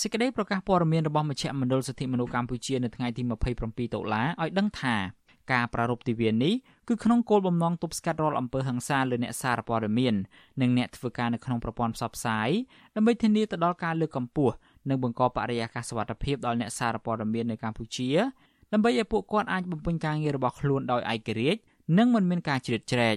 [0.00, 3.22] សេចក្តីប្រកាសព័ត៌មានរបស់មជ្ឈមណ្ឌលសិទ្ធិមនុស្សកម្ពុជានៅថ្ងៃទី
[3.58, 4.94] 27តុលាឲ្យដឹងថា
[5.52, 6.54] ការប្រារព្ធទិវានេះ
[6.88, 10.14] គឺក្នុងគោលបំណងទប់ស្កាត់រាល់អំពើហិង្សាលើអ្នកសារព័ត៌មាន
[10.60, 12.50] និងអ្នកធ្វើការនៅក្នុងប្រព័ន្ធផ្សព្វផ្សាយ
[12.96, 14.54] ដើម្បីធានាទៅដល់ការលើកកម្ពស់
[14.88, 18.08] និងបង្កបរិយាកាសសុវត្ថិភាពដល់អ្នកសារព័ត៌មាននៅកម្ពុជា
[18.72, 21.60] ដើម្បីឲ្យពួកគាត់អាចបំពេញការងាររបស់ខ្លួនដោយឯករាជ្យ
[21.98, 23.16] និងមិនមានការជ្រៀតជ្រែក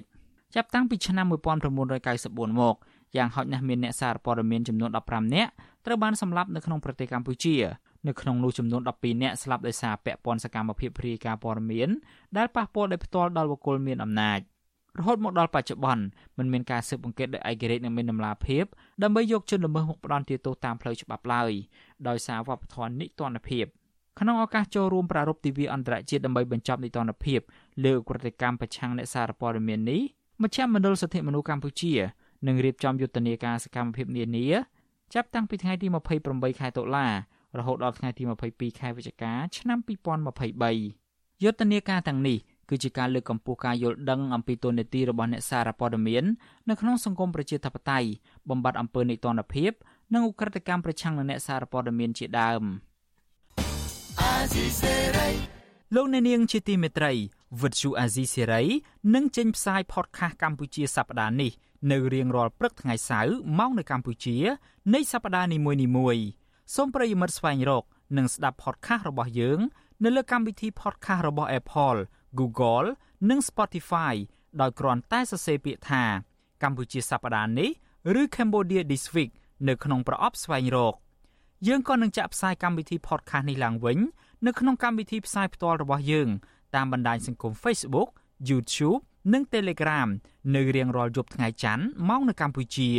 [0.56, 2.76] ចាប់តាំងពីឆ្នាំ1994មក
[3.18, 5.52] យ៉ាងហោចណាស់មានអ្នកសារព័ត៌មានចំនួន15នាក់
[5.86, 7.56] ត្រូវបានសម្លាប់នៅក្នុងប្រទេសកម្ពុជា
[8.08, 11.90] នៅក្នុងនោះចំនួន12នាក់ស្លាប់ដោយសារពាក់ព័ន្ធសកម្មភាពព្រាយការព័ត៌មាន
[12.38, 14.40] ដែលប៉ះពាល់ដោយផ្ទាល់ដល់បុគ្គលមានអំណាច
[15.00, 16.04] រហូតមកដល់បច្ចុប្បន្ន
[16.38, 18.66] មិនមានការស៊ើបអង្កេតដោយឯករាជ្យនិងមានដំណាភាព
[19.04, 21.52] ដើម្បីយកជនល្មើសមកផ្ដន់ទោសតាមផ្លូវច្បាប់ឡើយ
[22.08, 23.66] ដោយសារវប្បធម៌និទានភាព
[24.20, 27.40] ក្នុងឱកាសចូលរួមប្រារព្ធទិវាអន្តរជាតិដើម្បីបញ្ចប់និទានភាព
[27.86, 30.02] លើក្រតិកម្មប្រឆាំងអ្នកសារព័ត៌មាននេះ
[30.42, 31.94] មជ្ឈមណ្ឌលសិទ្ធិមនុស្សកម្ពុជា
[32.48, 34.48] នឹងរៀបចំយុទ្ធនាការសកម្មភាពនានា
[35.14, 35.88] ចាប់តាំងពីថ្ងៃទី
[36.24, 37.08] 28ខែតុលា
[37.58, 39.80] រហូតដល់ថ្ងៃទី22ខែវិច្ឆិកាឆ្នាំ
[40.62, 42.38] 2023យុទ្ធនាការទាំងនេះ
[42.70, 46.24] គឺជាការលើកកម្ពស់ការយល់ដឹងអំពីទូនាទីរបស់អ្នកសារព័ត៌មាន
[46.70, 48.10] នៅក្នុងសង្គមប្រជាធិបតេយ្យ
[48.50, 49.72] បំបត្តិអំពើនីតិរដ្ឋភាព
[50.14, 52.64] និងឧក្រិដ្ឋកម្មប្រឆាំងនឹងអ្នកសារព័ត៌មានជាដើម
[55.96, 57.14] លោកអ្នកនាងជាទីមេត្រី
[57.62, 58.64] វិទ្យុអាស៊ីសេរី
[59.16, 61.52] នឹងចេញផ្សាយ podcast កម្ពុជាសប្តាហ៍នេះ
[61.92, 64.38] នៅរៀងរាល់ព្រឹកថ្ងៃសៅរ៍ម៉ោងនៅកម្ពុជា
[64.94, 65.58] នៃសប្តាហ៍នី
[65.98, 66.39] មួយៗ
[66.76, 67.84] សូមប្រិយមិត្តស្វែងរក
[68.18, 69.60] និងស្ដាប់ podcast របស់យើង
[70.04, 72.00] នៅលើកម្មវិធី podcast របស់ Apple,
[72.40, 72.88] Google
[73.30, 74.14] និង Spotify
[74.62, 76.04] ដោយគ្រាន់តែសរសេរពាក្យថា
[76.64, 77.70] កម្ពុជាសប្តាហ៍នេះ
[78.22, 79.32] ឬ Cambodia This Week
[79.68, 80.94] នៅក្នុងប្រអប់ស្វែងរក
[81.68, 83.98] យើងក៏នឹងចាក់ផ្សាយកម្មវិធី podcast នេះឡើងវិញ
[84.46, 86.30] នៅក្នុងកម្មវិធីផ្សាយផ្ទាល់របស់យើង
[86.76, 88.10] តាមបណ្ដាញសង្គម Facebook
[88.50, 89.00] YouTube
[89.34, 90.10] និង Telegram
[90.56, 92.90] នៅរៀងរាល់យប់ថ្ងៃច័ន្ទម៉ោងនៅកម្ពុជា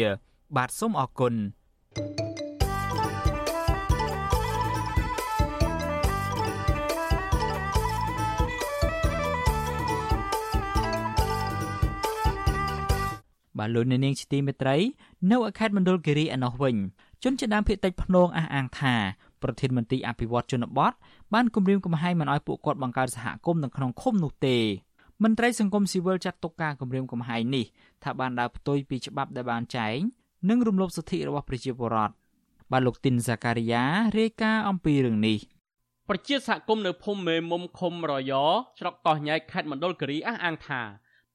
[0.56, 1.34] បាទសូមអរគុណ
[1.96, 2.49] thank you
[13.61, 14.76] បាទលោកអ្នកនាងជាទីមេត្រី
[15.30, 16.76] នៅខេត្តមណ្ឌលគិរីឯណោះវិញ
[17.22, 18.94] ជនជាដើមភៀតតិចភ្នងអះអាងថា
[19.42, 20.92] ប្រធានមន្ត្រីអភិវឌ្ឍជនបទ
[21.34, 24.56] បានគម្រាមកំហែងមិនឲ្យពួកគាត់បង្កើតសហគមន៍នៅក្នុងឃុំនោះទេ
[25.22, 27.66] មន្ត្រីសង្គមស៊ីវិលចាត់ទុកការគម្រាមកំហែងនេះ
[28.02, 29.98] ថាបានដើរផ្ទុយពីច្បាប់ដែលបានចែង
[30.48, 32.14] និងរំលោភសិទ្ធិរបស់ប្រជាពលរដ្ឋ
[32.72, 33.84] បាទលោកទីនសាការីយ៉ា
[34.18, 35.38] រាយការណ៍អំពីរឿងនេះ
[36.08, 38.32] ប្រជាសហគមន៍នៅភូមិមេមុំឃុំរយ
[38.78, 40.82] ស្រុកកោះញែកខេត្តមណ្ឌលគិរីអះអាងថា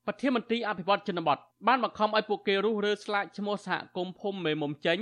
[0.08, 1.38] ប្រធានមន្ត្រីអភិវឌ្ឍជនបទ
[1.68, 4.99] បានបង្ខំឲ្យពួកគេរុះរើស្លាកឈ្មោះសហគមន៍ភូមិមេមុំចេញ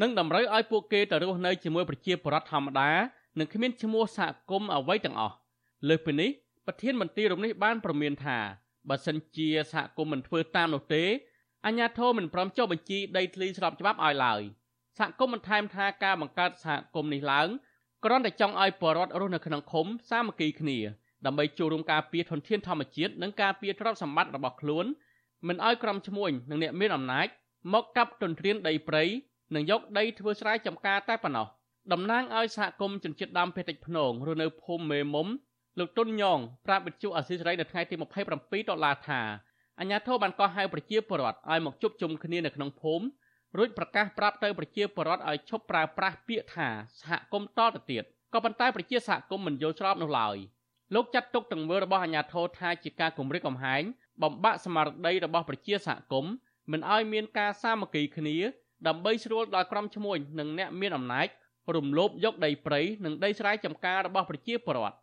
[0.00, 2.90] និងតម្រូវឲ្យពួកគេទៅរស់នៅជាមួយប្រជាពលរដ្ឋធម្មតា
[3.38, 5.36] និងគ្មានឈ្មោះសហគមន៍អ្វីទាំងអស់
[5.88, 6.30] លើសពីនេះ
[6.66, 8.38] ប្រធានមន្ត្រីរំនេះបានប្រមានថា
[8.88, 11.02] បើសិនជាសហគមន៍មិនធ្វើតាមនោះទេ
[11.66, 14.40] អាជ្ញាធរមិនព្រមចុះបញ្ជីដីធ្លីស្របច្បាប់ឲ្យឡើយ
[14.98, 17.48] សហគមន៍បន្ថែមថាការបង្កើតសហគមន៍នេះឡើង
[18.04, 20.78] គ្រាន់តែចង់ឲ្យពលរដ្ឋរស់នៅក្នុងឃុំសាមគ្គីគ្នា
[21.26, 24.86] ដើម្បីចូលរួមការពារធនធានធម្មជាតិនិងការពារទ្រព្យសម្បត្តិរបស់ខ្លួន
[25.48, 27.26] មិនឲ្យក្រុមឈ្មួញនិងអ្នកមានអំណាច
[27.72, 29.04] មកកាប់ទន្ទ្រានដីព្រៃ
[29.54, 31.46] និងយកដីធ្វើស្រែចម្ការតែប៉ុណ្ណោះ
[31.92, 35.26] តំណាងឲ្យសហគមន៍ជនជាតិដើមភាគតិចភ្នងរស់នៅភូមិមេមុំ
[35.78, 39.20] លោកតុនញងប្រាប់វិទ្យុអសីសេរីនៅថ្ងៃទី27ដុល្លារថា
[39.78, 43.04] អាជ្ញាធរបានកោះហៅប្រជាពលរដ្ឋឲ្យមកជួបជុំគ្នានៅក្នុងភូមិ
[43.56, 46.68] រួចប្រកាសប្រាប់ទៅប្រជាពលរដ្ឋឲ្យឈប់ប្រើប្រាស់ពាក្យថា
[47.00, 48.04] សហគមន៍តទៅទៀត
[48.34, 50.36] ក៏ប៉ុន្តែប្រជាសហគមន៍មិនយល់ស្របនោះឡើយ។
[50.94, 53.82] លោកចាត់ទុកទង្វើរបស់អាជ្ញាធរថាជាការគំរាមកំហែង
[54.22, 56.32] បំបាក់ស្មារតីរបស់ប្រជាសហគមន៍
[56.72, 58.36] មិនឲ្យមានការសាមគ្គីគ្នា
[58.86, 61.26] ដើម្បីស្រួលដល់ក្រុមឈ្មួញនិងអ្នកមានអំណាច
[61.76, 64.96] រំលោភយកដីព្រៃនិងដីស្រែចម្ការរបស់ប្រជាពលរដ្ឋ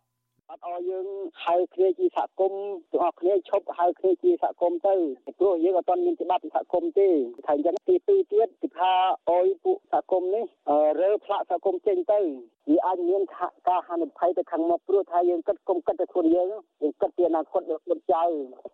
[0.50, 1.06] អត់ឲ្យយើង
[1.44, 4.94] ហៅគ្នាជាសហគមន៍ទាំងអស់គ្នាឈប់ហៅគ្នាជាសហគមន៍ទៅ
[5.38, 7.08] ព្រោះយើងអត់ទាន់មានច្បាប់សហគមន៍ទេ
[7.46, 8.92] ថាអញ្ចឹងទីពីរទៀតគឺថា
[9.30, 10.44] អោយពួកសហគមន៍នេះ
[11.00, 12.20] រើផ្លាកសហគមន៍ចេញទៅ
[12.70, 13.22] វាអាចមាន
[13.68, 16.46] ការហានិភ័យទៅខាងមុខព្រោះថាយើងគិតគុំគិតទៅខ្លួនយើង
[16.82, 18.22] យើងគិតពីអនាគតរបស់ចៅ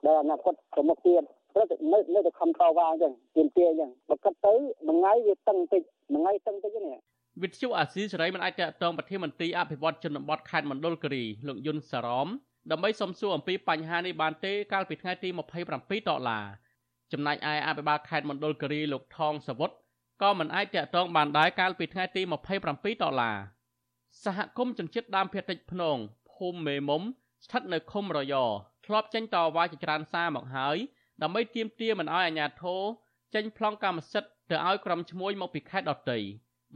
[0.07, 1.23] ដែលអនាគតទៅមុខទៀត
[1.55, 4.55] ព្រោះនៅនៅតែខំតវ៉ាអញ្ចឹងទៀមទាអញ្ចឹងបើគិតទៅ
[4.87, 6.99] មួយថ្ងៃវាតឹងតិចមួយថ្ងៃតឹងតិចនេះ
[7.41, 12.29] វិទ្យុអាស៊ីសេរីមិនអាចតតងប្រធានមន្ត្រីអភិវឌ្ឍជនបទខេត្តមណ្ឌលគិរីលោកយុនសារ៉ម
[12.71, 15.29] ដើម្បីសំសួរអំពីបញ្ហានេះបានទេកាលពីថ្ងៃទី
[15.69, 16.45] 27ដុល្លារ
[17.13, 19.71] ចំណែកឯអភិបាលខេត្តមណ្ឌលគិរីលោកថងសវុត
[20.23, 22.23] ក៏មិនអាចតតងបានដែរកាលពីថ្ងៃទី
[22.63, 23.37] 27ដុល្លារ
[24.25, 25.97] សហគមន៍ជនជាតិដើមភាគតិចភ្នង
[26.33, 27.03] ភូមិមេមុំ
[27.45, 28.35] ស្ថិតនៅឃុំរយ
[28.87, 30.77] ធ្លាប់ចេញតវ៉ាជាច្រើនសារមកហើយ
[31.23, 32.81] ដើម្បីទាមទារមិនឲ្យអាជ្ញាធរ
[33.35, 36.19] ចេញប្លង់កម្មសិទ្ធិទៅឲ្យក្រុមឈ្មួញមកពីខេត្តដទៃ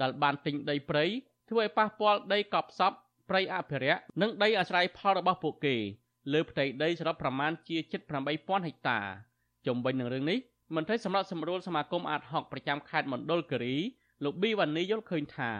[0.02, 1.04] ដែលបានទិញដីព្រៃ
[1.48, 2.92] ធ្វើឲ្យប៉ះពាល់ដីកប់សព
[3.28, 5.76] ព្រៃអភិរក្សនិងដីអាស្រ័យផលរបស់ពួកគេ
[6.32, 7.76] លើផ្ទៃដីសរុបប្រមាណជា
[8.22, 8.98] 78000ហិកតា
[9.66, 10.38] ជំវិញនឹងរឿងនេះ
[10.74, 13.76] មន្ត្រីសម្រាប់សម្រួលសមាគមអាតហុកប្រចាំខេត្តមណ្ឌលគិរី
[14.24, 15.50] លោកប៊ីវ៉ានីយល់ឃើញថា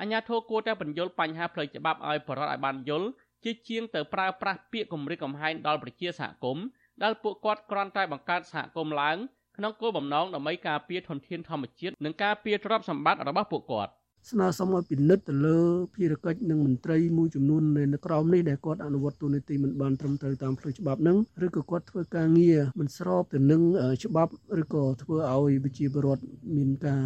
[0.00, 3.08] អាជ្ញាធរគួរតែបញ្យល់បញ្ហាផ្លូវច្បាប់ឲ្យបរិវត្តឲ្យបានយល់
[3.44, 6.64] ជាជាងទៅប្រើប្រាស់ពាក្យគំរាមកំហែងដល់ប្រជាសហគមន៍
[7.02, 9.16] ដែលពួកគាត់គ្រាន់តែបង្កើតសហគមន៍ឡើង
[9.56, 13.92] ក្នុងគោលបំណងដើម្បីការពារធនធានធម្មជាតិនិងការពារទ្រព្យសម្បត្តិរបស់ពួកគាត់។
[14.30, 15.58] ស្នើសុំឲ្យពិនិត្យទៅលើ
[15.94, 23.62] ភារកិច្ចនិងមន្ត្រីមួយចំនួននៅក្រោមនេះដែលគាត់អនុវត្តទូនីតិមិនបានត្រឹមត្រូវតាមផ្លូវច្បាប់ហ្នឹងឬក៏គាត់ធ្វើការងារមិនស្របទៅនឹង
[24.04, 26.22] ច្បាប់ឬក៏ធ្វើឲ្យវិជាបរដ្ឋ
[26.56, 27.02] មានការ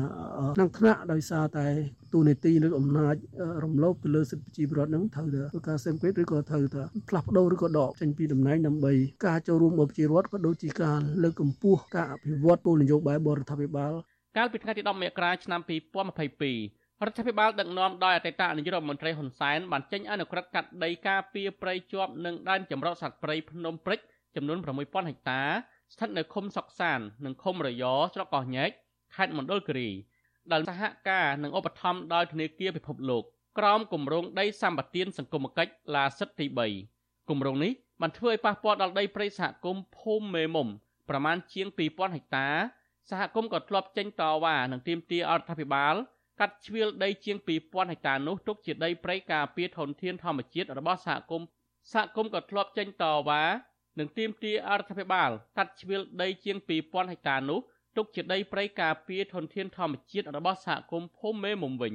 [0.56, 1.66] ក្នុងថ្នាក់ដោយសារតែ
[2.12, 3.14] ទូនីតិឬអំណាច
[3.64, 8.92] រំលោភទៅលើសិទ្ធិប្រជាពលរដ្ឋហ្នឹងត្រូវតែធ្វើការសង្កេតឬក៏ត្រូវតែផ្លាស់ប្ដូរឬក៏ដកចេញពីតំណែងដើម្បី
[9.26, 13.92] ការចូលរួមរបស់ប្រជាពលរដ្ឋក៏ដូចជាការលើកកម្ពស់ការអភិវឌ្ឍគោលនយោបាយបរដ្ឋាភិបាល
[14.36, 24.00] កាលពីថ្ងៃទី10មករាឆ្នាំ2022 រដ្ឋាភិបាលដឹកនាំដោយអតីតនាយករដ្ឋមន្ត្រីហ៊ុនសែនបានចេញអនុក្រឹត្យកាត់ដីការពារព្រៃជាប់នឹងដែនចម្រុះសត្វព្រៃភ្នំព្រិច
[24.36, 25.42] ចំនួន6000ហិកតា
[25.92, 27.84] ស្ថិតនៅឃុំសុកសាន និងឃុំរយ
[28.14, 28.70] ស្រុកកោះញែក
[29.16, 29.90] ខេត្តមណ្ឌលគិរី
[30.52, 33.22] ដែលសហការនិងឧបត្ថម្ភដោយធនាគារពិភពលោក
[33.58, 36.46] ក្រោមគម្រោងដីសម្បត្តិសង្គមគិច្ចឡាសិតទី
[36.88, 40.68] 3គម្រោងនេះបានធ្វើឲ្យប៉ះពាល់ដល់ដីព្រៃសហគមន៍ភូមិមេមុំ
[41.08, 42.48] ប្រមាណជាង2000ហិកតា
[43.10, 45.96] សហគមន៍ក៏ធ្លាប់ចេញតវ៉ានិងទាមទាររដ្ឋាភិបាល
[46.40, 51.46] កាត់ជ្រៀលដីជាង2000ហិកតានោះទុកជាដីព្រៃការពារធនធានធម្មជាតិរបស់សហគមន៍
[51.92, 53.42] សហគមន៍ក៏ធ្លាប់ចេញតវ៉ា
[53.98, 57.60] និងទាមទារអរដ្ឋាភិបាលកាត់ជ្រៀលដីជាង2000ហិកតានោះ
[57.96, 61.94] ទុកជាដីព្រៃការពារធនធានធម្មជាតិរបស់សហគមន៍ភូមិមេមុំវិញ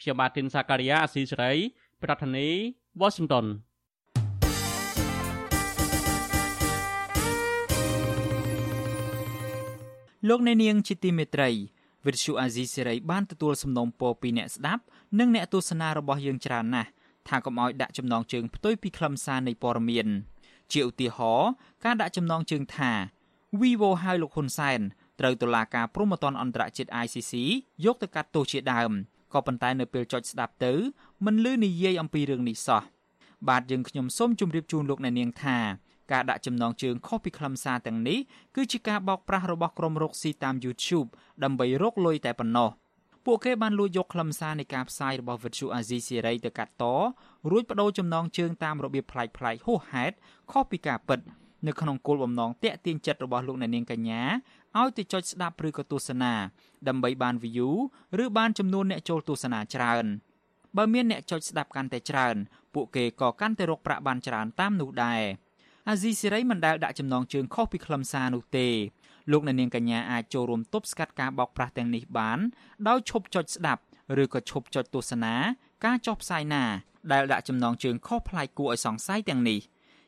[0.00, 1.52] ខ្ញុំបាទទីនសាការីយ៉ាអស៊ីសេរី
[2.02, 2.56] ប្រធានាធិ
[3.00, 3.46] បតី Washington
[10.28, 11.50] លោកអ្នកនាងជាទីមេត្រី
[12.06, 14.82] វិទ្យុអាស៊ីសេរីបានទទួលសំណូមពរពីអ្នកស្ដាប់
[15.18, 16.88] និងអ្នកទស្សនារបស់យើងច្រើនណាស់
[17.28, 20.08] ថាកុំឲ្យដាក់ចំណងជើងផ្ទុយពីខ្លឹមសារនៃព័ត៌មាន
[20.72, 21.50] ជាឧទាហរណ៍
[21.84, 22.92] ការដាក់ចំណងជើងថា
[23.60, 24.80] Vivo ហៅលោកហ៊ុនសែន
[25.20, 27.32] ត្រូវតុលាការព្រហ្មទណ្ឌអន្តរជាតិ ICC
[27.84, 28.90] យកទៅកាត់ទោសជាដើម
[29.32, 30.72] ក៏ប៉ុន្តែនៅពេលចុចស្ដាប់ទៅ
[31.24, 32.82] មិនលឺនិយាយអំពីរឿងនេះសោះ
[33.48, 35.58] បាទយើងខ្ញុំសូមជម្រាបជូនលោកអ្នកនាងថា
[36.12, 38.18] ការដាក់ចំណងជើងខុសពីខ្លឹមសារទាំងនេះ
[38.56, 41.08] គឺជាការបោកប្រាស់របស់ក្រុមរកស៊ីតាម YouTube
[41.44, 42.70] ដើម្បីរកលុយតែប៉ុណ្ណោះ
[43.26, 46.84] ពួកគេបានលួចយកខ្លឹមសារនៃការផ្សាយរបស់ Virtual Azizi Series ទៅកាត់ត
[47.50, 50.14] រួចបដូរចំណងជើងតាមរបៀបប្លែកៗហួសហេតុ
[50.52, 51.20] ខុសពីការពិត
[51.66, 54.22] នៅក្នុងគោលបំណងតាក់ទាញចិត្តរបស់លោកអ្នកនាងកញ្ញា
[54.80, 56.32] ឲ្យទៅចុចស្ដាប់ឬក៏ទស្សនា
[56.88, 57.70] ដើម្បីបាន view
[58.22, 60.06] ឬបានចំនួនអ្នកចូលទស្សនាច្រើន
[60.76, 62.36] បើមានអ្នកចុចស្ដាប់កាន់តែច្រើន
[62.74, 65.22] ពួកគេក៏កាន់តែរកប្រាក់បានច្រើនតាមនោះដែរ
[65.88, 68.68] អាស៊ីសេរីមិនដែលដាក់ចំណងជើងខុសពីខ្លឹមសារនោះទេ
[69.30, 72.38] លោកអ្នកនាងកញ្ញាអាចចូលរួមទប់ស្កាត់ការបោកប្រាស់ទាំងនេះបាន
[72.88, 73.82] ដោយឈប់ចុចស្ដាប់
[74.22, 75.34] ឬក៏ឈប់ចុចទស្សនា
[75.84, 76.64] ការចុះផ្សាយណា
[77.12, 79.60] ដែលដាក់ចំណងជើងខុសប្លែកគួរឲ្យសង្ស័យទាំងនេះ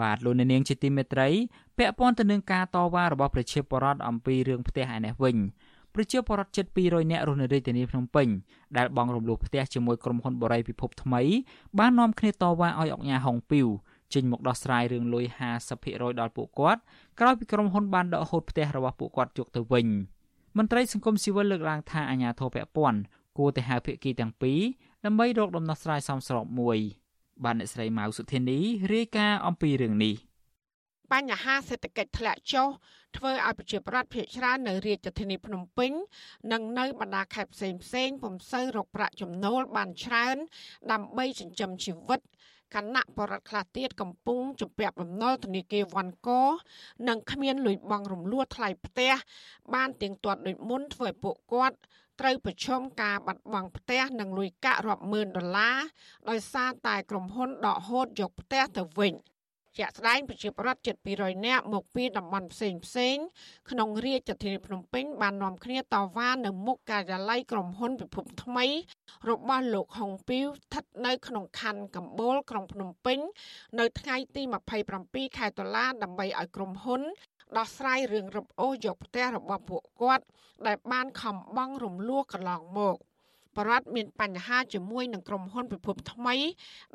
[0.00, 1.28] បាទលោកអ្នកនាងជាទីមេត្រី
[1.78, 5.36] ពាក់ព័ន្ធទៅនឹងការតវ៉ារបស់ប្រជាពលរដ្ឋអំពីរឿងផ្ទះឯនេះវិញ
[5.94, 8.28] ប្រជាពលរដ្ឋជិត200នាក់រស់នៅរាជធានីភ្នំពេញ
[8.76, 11.22] ដែលបងរំលោភផ្ទះជាមួយក្រុមហ៊ុនបូរីពិភពថ្មី
[11.78, 13.66] បាននាំគ្នាតវ៉ាឲ្យអង្គការហុងពីវ
[14.14, 15.24] ចេញមកដោះស្រាយរឿងលុយ
[15.72, 16.80] 50%ដល់ពួកគាត់
[17.20, 19.86] ក្រោយពីក្រុមហ៊ុនបានដកហូតផ្ទះរបស់ពួកគាត់យកទៅវិញ
[20.56, 22.98] មន្ត្រីសង្គមស៊ីវិលលើកឡើងថាអាញាធរពពាន់
[23.38, 24.60] គួរតែហៅភាគីទាំងពីរ
[25.04, 26.78] ដើម្បីរកដំណោះស្រាយសមស្របមួយ។
[27.44, 28.58] បានអ្នកស្រីម៉ៅសុធានី
[28.92, 30.14] រាយការណ៍អំពីរឿងនេះ
[31.12, 32.68] បញ្ហាសេដ្ឋកិច្ចធ្លាក់ចុះ
[33.16, 35.92] ធ្វើឲ្យប្រជាប្រដ្ឋភាគច្រើននៅរាជធានីភ្នំពេញ
[36.52, 40.36] និងនៅបណ្ដាខេត្តផ្សេងផ្សេងពុំសូវរកប្រាក់ចំណូលបានច្រើន
[40.92, 42.20] ដើម្បីចិញ្ចឹមជីវិត
[42.74, 46.30] គណៈបរដ្ឋខ្លះទៀតកំពុងជំពាក់បំណុលធនាគារវ៉ាន់ក
[47.08, 49.12] និងគ្មានលុយបង់រំលោះថ្លៃផ្ទះ
[49.74, 51.76] បានទៀងទាត់ដូចមុនធ្វើឲ្យពួកគាត់
[52.20, 55.78] ត្រូវប្រឈមការបាត់បង់ផ្ទះនិងលុយកាក់រាប់ម៉ឺនដុល្លារ
[56.30, 59.14] ដោយសារតែក្រុមហ៊ុនដកហូតយកផ្ទះទៅវិញ
[59.78, 63.16] ជាក់ស្ដែងប្រជាប្រដ្ឋជិត200នាក់មកពីតំបន់ផ្សេងផ្សេង
[63.70, 68.66] ក្នុងរាជធានីភ្នំពេញបាននាំគ្នាតវ៉ានៅមុខការិយាល័យក្រុមហ៊ុនពិភពថ្មី
[69.30, 73.18] របស់លោកហុងពីវស្ថិតនៅក្នុងខណ្ឌកំបូលក្រុងភ្នំពេញ
[73.78, 74.42] នៅថ្ងៃទី
[74.90, 77.02] 27ខែតុលាដើម្បីឲ្យក្រុមហ៊ុន
[77.56, 80.24] ដោះស្រាយរឿងរឹបអូសយកផ្ទះរបស់ពួកគាត់
[80.66, 82.96] ដែលបានខំបង់រំលោះកន្លងមក
[83.56, 86.36] បរដ្ឋមានបញ្ហាជាមួយនឹងក្រុមហ៊ុនពិភពថ្មី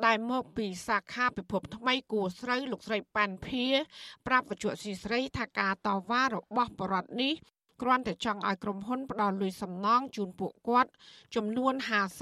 [0.05, 3.65] ដែលមកពីសាខាពិភពថ្មីគួស្រូវលោកស្រីប៉ាន់ភា
[4.27, 7.33] ប្រាប់វិទ្យុស៊ីស្រីថាការតវ៉ារបស់បរដ្ឋនេះ
[7.81, 10.89] គ្រាន់តែចង់ឲ្យក្រុមហ៊ុនផ្ដល់លុយសំណងជូនពួកគាត់
[11.35, 11.73] ចំនួន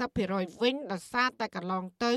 [0.06, 2.12] 50%វិញដោយសារតែកន្លងទៅ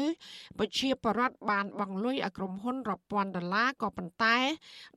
[0.60, 4.38] ប្រជាពលរដ្ឋបានបង់លុយឲ្យក្រុមហ៊ុនរាប់ពាន់ដុល្លារក៏ប៉ុន្តែ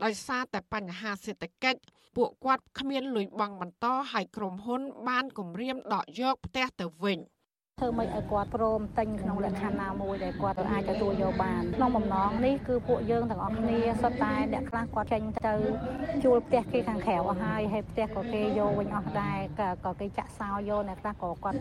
[0.05, 1.81] ដោយសារតែបញ្ហាសេដ្ឋកិច្ច
[2.17, 7.19] ពួកគាត់គ្មានលុយបង់បន្តឲ្យក្រុមហ៊ុនបានគម្រាមដកយកផ្ទះទៅវិញ។
[7.81, 15.55] ធ្វើម៉េចឲ្យគាត់ព្រមទិញក្នុងលក្ខខណ្ឌណាមួយដែលគាត់អាចទទួលយកបានក្នុងបំណងនេះគឺពួកយើងទាំងអស់គ្នាសុទ្ធតែអ្នកខ្លះគាត់ចេញទៅ
[16.25, 19.39] ជួលផ្ទះគេខាងក្រៅអស់ហើយហើយផ្ទះក៏គេយកវិញអស់ដែរ
[19.85, 21.59] ក៏គេចាក់សោយកអ្នកខ្លះក៏គាត់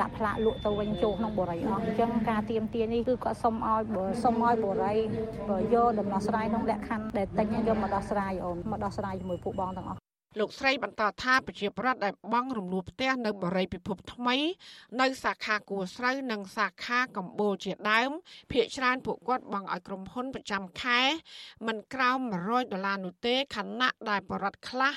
[0.00, 3.82] ដាក់ផ្លាកលក់ទៅវិញចូលក្នុងបរិយាអស់អញ្ចឹងការទៀមទានេះគឺគាត់សុំឲ្យ
[4.24, 10.03] សុំឲ្យបរិយាយកដំណោះស្រាយក្នុងលក្ខខណ្ឌដែលទិញយកមកដោះស្រាយអូនមកដោះស្រាយជាមួយពួកបងទាំងអស់
[10.38, 14.36] លោកស្រីបន្តថាប្រជាប្រដ្ឋដែលបង់រំលោះផ្ទះនៅបរិយាពិភពថ្មី
[15.00, 18.10] នៅសាខាគួស្រូវនិងសាខាកម្ពុជាជាដើម
[18.50, 21.00] ភ្នាក់ច្រើនពួកគាត់បង់ឲ្យក្រុមហ៊ុនប្រចាំខែ
[21.66, 24.92] មិនក្រោម100ដុល្លារនោះទេខណៈដែលបរិវត្តខ្លះ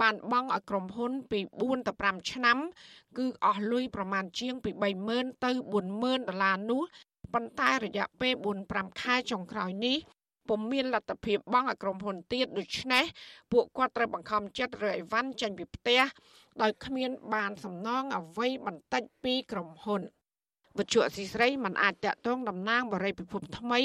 [0.00, 2.58] បានបង់ឲ្យក្រុមហ៊ុនពី4ទៅ5ឆ្នាំ
[3.18, 4.70] គឺអស់លុយប្រមាណជាងពី
[5.08, 5.50] 30000ទៅ
[5.90, 6.82] 40000ដុល្លារនោះ
[7.34, 8.34] ប៉ុន្តែរយៈពេល
[8.68, 9.98] 4-5ខែចុងក្រោយនេះ
[10.50, 13.04] ពុំមានលទ្ធភាពបង់ឲ្យក្រុមហ៊ុនទៀតដូច្នេះ
[13.52, 16.02] ពួកគាត់ត្រូវបង្ខំចិត្តរើអីវ៉ាន់ចេញពីផ្ទះ
[16.62, 20.02] ដោយគ្មានបានសំណងអ្វីបន្តិចពីក្រុមហ៊ុន
[20.78, 23.80] វិទ្យុអសីស្រីមិនអាចតាក់ទងតំណាងបរិយាពិភពថ្មី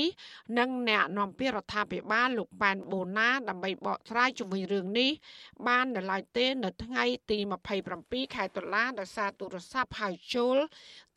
[0.57, 5.11] និងអ្នកនាំពាក្យរដ្ឋាភិបាលលោកប៉ែនបូណាដើម្បីបកស្រាយជំវិញរឿងនេះ
[5.68, 7.38] បាននៅឡើយទេនៅថ្ងៃទី
[7.86, 10.57] 27ខែតុលាដោយសារទូរស័ព្ទហៅចូល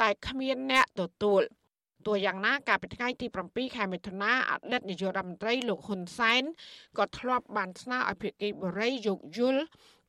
[0.00, 1.42] តែគ្មានអ្នកទទួល
[2.08, 6.42] ទទោះយ៉ាងណាកាលពីថ្ងៃទី7ខែមិថុនាអតីតនាយករដ្ឋមន្ត្រីលោកហ៊ុនសែន
[6.98, 9.62] ក៏ធ្លាប់បានស្នើឲ្យភាគីបូរីយោគយល់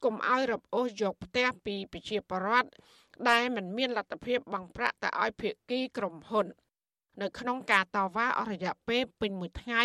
[0.03, 2.69] កុំឲ្យរឹបអូសយកផ្ទះពីប្រជាពលរដ្ឋ
[3.29, 6.45] ដែលមិនមានលទ្ធភាពបង់ប្រាក់ទៅឲ្យភាគីក្រុមហ៊ុន
[7.21, 9.83] នៅក្នុងការតវ៉ាអស់រយៈពេលពេញមួយថ្ងៃ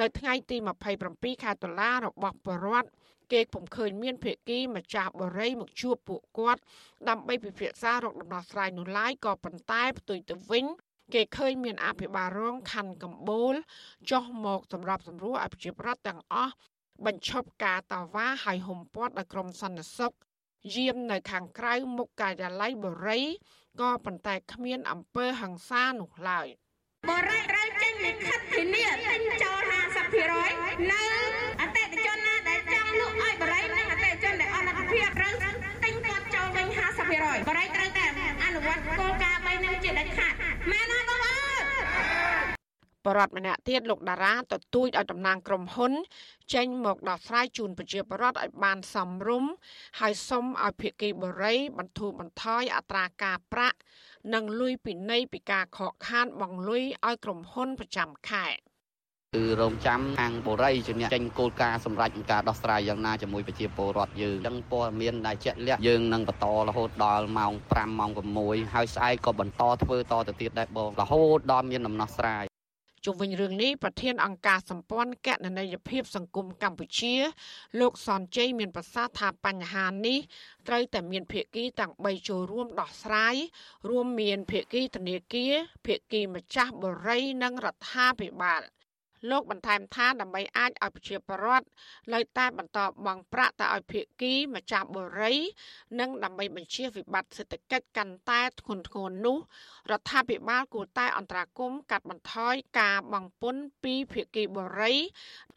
[0.00, 0.56] នៅថ្ងៃទី
[1.00, 2.90] 27ខែតុលារបស់បរដ្ឋ
[3.32, 6.60] គេពុំឃើញមានភាគីម្ចាស់បរិយមកជួបពួកគាត់
[7.08, 10.64] ដើម្បីពិភាក្សារកដំណោះស្រាយនោះឡើយក៏ប៉ុន្តែផ្ទុយទៅវិញ
[11.14, 13.54] គេឃើញមានអភិបាលរងខណ្ឌកម្ពូល
[14.10, 16.54] ចុះមកសម្រាប់សម្រួលឲ្យប្រជាប្រដ្ឋទាំងអស់
[17.06, 20.12] បញ្ឈប់ការតវ៉ាហើយហុំព័ទ្ធដោយក្រុមសន្តិសុខ
[20.74, 23.24] យាមនៅខាងក្រៅមុខការិយាល័យបរិយ
[23.80, 26.46] ក៏ប៉ុន្តែគ្មានអំពើហិង្សានោះឡើយ
[27.10, 29.60] បរិយត្រូវចេញលិខិតធានាទិញចូល
[30.26, 31.02] 50%នៅ
[31.60, 35.32] អតិថិជនណាដែលចង់លក់ឲ្យបរិយនិងអតិថិជនដែលអស់លទ្ធភាពត្រូវ
[35.84, 36.66] ទិញគាត់ចូលវិញ
[37.08, 38.04] 50%បរិយត្រូវតែ
[38.44, 42.56] អនុវត្តគោលការណ៍3នេះជាដាច់ខាត មែនអត់បងអើយ
[43.06, 45.92] បរដ្ឋម្នាក់ទៀតលោកតារាទទូចឲ្យតំណាងក្រុមហ៊ុន
[46.54, 49.52] ចេញមកដោះស្រាយជូនប្រជាពលរដ្ឋឲ្យបានសមរម្យ
[50.00, 53.78] ហើយសុំឲ្យភាគីបរិយបន្ធូរបន្ថយអត្រាការប្រាក់
[54.34, 58.46] និងលុយពិន័យពីការខកខានបង់លុយឲ្យក្រុមហ៊ុនប្រចាំខែ
[59.36, 68.10] គឺរងចាំខាងបូរីជាអ្នកចេញគោលការណ៍សម្រាប់ការដោះស្រាយយ៉ាងណាជាមួយប្រជាពលរដ្ឋយើងអញ្ចឹងព័ត៌មានដែលជាក់លាក់យើងនឹងបន្តរហូតដល់ម៉ោង5ម៉ោង
[68.42, 72.44] 6ហើយស្អែកក៏បន្តធ្វើតទៅទៀតដែរបងរហូតដល់មានដំណោះស្រាយ
[73.04, 77.14] ជុំវិញរឿងនេះប្រធានអង្គការសម្ព័ន្ធកណន័យភាពសង្គមកម្ពុជា
[77.80, 80.18] លោកសនជ័យមានប្រសាសន៍ថាបញ្ហានេះ
[80.68, 83.34] ត្រូវតែមានភាគីទាំង3ចូលរួមដោះស្រាយ
[83.88, 85.52] រួមមានភាគីធនាគារ
[85.86, 88.62] ភាគីម្ចាស់បរិយនិងរដ្ឋាភិបាល។
[89.30, 91.66] លោកបន្ថែមថាដើម្បីអាចឲ្យប្រជាពលរដ្ឋ
[92.12, 95.38] លើតែបន្តបង់ប្រាក់ទៅឲ្យភាគីម្ចាស់បរិយ
[96.00, 99.38] និងដើម្បីបញ្ជៀសវិបត្តិសេដ្ឋកិច្ចកាន់តែធ្ងន់ធ្ងរនោះ
[99.90, 104.96] រដ្ឋាភិបាលគួរតែអន្តរាគមន៍កាត់បន្ថយការបង់ពន្ធពីភាគីបរិយ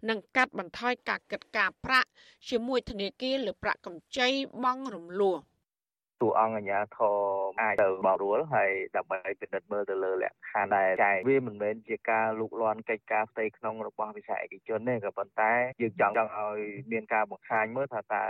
[0.10, 2.10] និងកាត់បន្ថយការកិត្តការប្រាក់
[2.50, 4.30] ជាមួយធនាគារលើប្រាក់កម្ចី
[4.64, 5.38] បង់រំលោះ
[6.22, 7.18] តួអង្គអាជ្ញាធរ
[7.62, 15.52] អាចទៅបរួលហើយដើម្បីពិនិត្យមើលទៅលើលក្ខខណ្ឌដែលចែកវាមិនមែនជាការលូកលាន់កិច្ចការផ្ទៃក្នុងរបស់វិស័យឯកជនទេក៏ប៉ុន្តែ
[15.82, 16.60] យើងចង់ចង់ឲ្យ
[16.92, 18.24] មានការបង្ហាញមើលថាតើ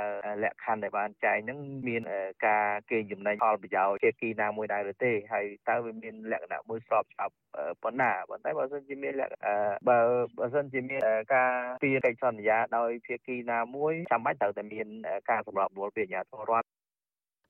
[0.44, 2.02] លក្ខខណ្ឌដែលបានចែកហ្នឹងមាន
[2.48, 7.34] ការកេងចំណេញផលប្រយោជន៍ជាគីណាមួយដែរឬទេហើយតើវាមានលក្ខណៈមួយស្របច្បាប់
[7.84, 9.34] ប៉ុណ្ណាប៉ុន្តែបើសិនជាមានលក្ខ
[9.90, 10.00] បើ
[10.40, 11.02] បើសិនជាមាន
[11.36, 11.52] ការ
[11.84, 14.88] ពីកិច្ចសន្យាដោយភាគីណាមួយចាំបាច់ត្រូវតែមាន
[15.30, 16.68] ការសម្របសម្រួលពីអាជ្ញាធររដ្ឋ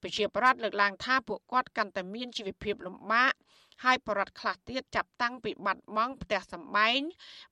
[0.02, 3.34] ប្រជាប្រដ្ឋលើកឡើងថាពួកគាត់កាន់តែមានជីវភាពលំបាក
[3.84, 7.00] ហើយបរដ្ឋខ្លះទៀតចាប់តាំងពីបាត់បង់ផ្ទះសម្បែង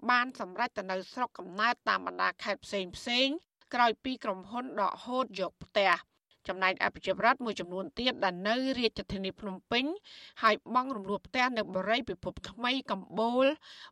[0.10, 3.28] បានសម្រេចទៅនៅស្រុកកំណើតតាមបណ្ដាខេត្តផ្សេងផ្សេង
[3.74, 5.92] ក្រោយពីក្រុមហ៊ុនដកហូតយកផ្ទះ
[6.48, 9.86] ចំណែកអភិជារដ្ឋមួយចំនួនទៀតដែលនៅរាជធានីភ្នំពេញ
[10.44, 13.46] ហើយបង់រំលោះផ្ទះនៅបរិយពិភពថ្មីកម្ពូល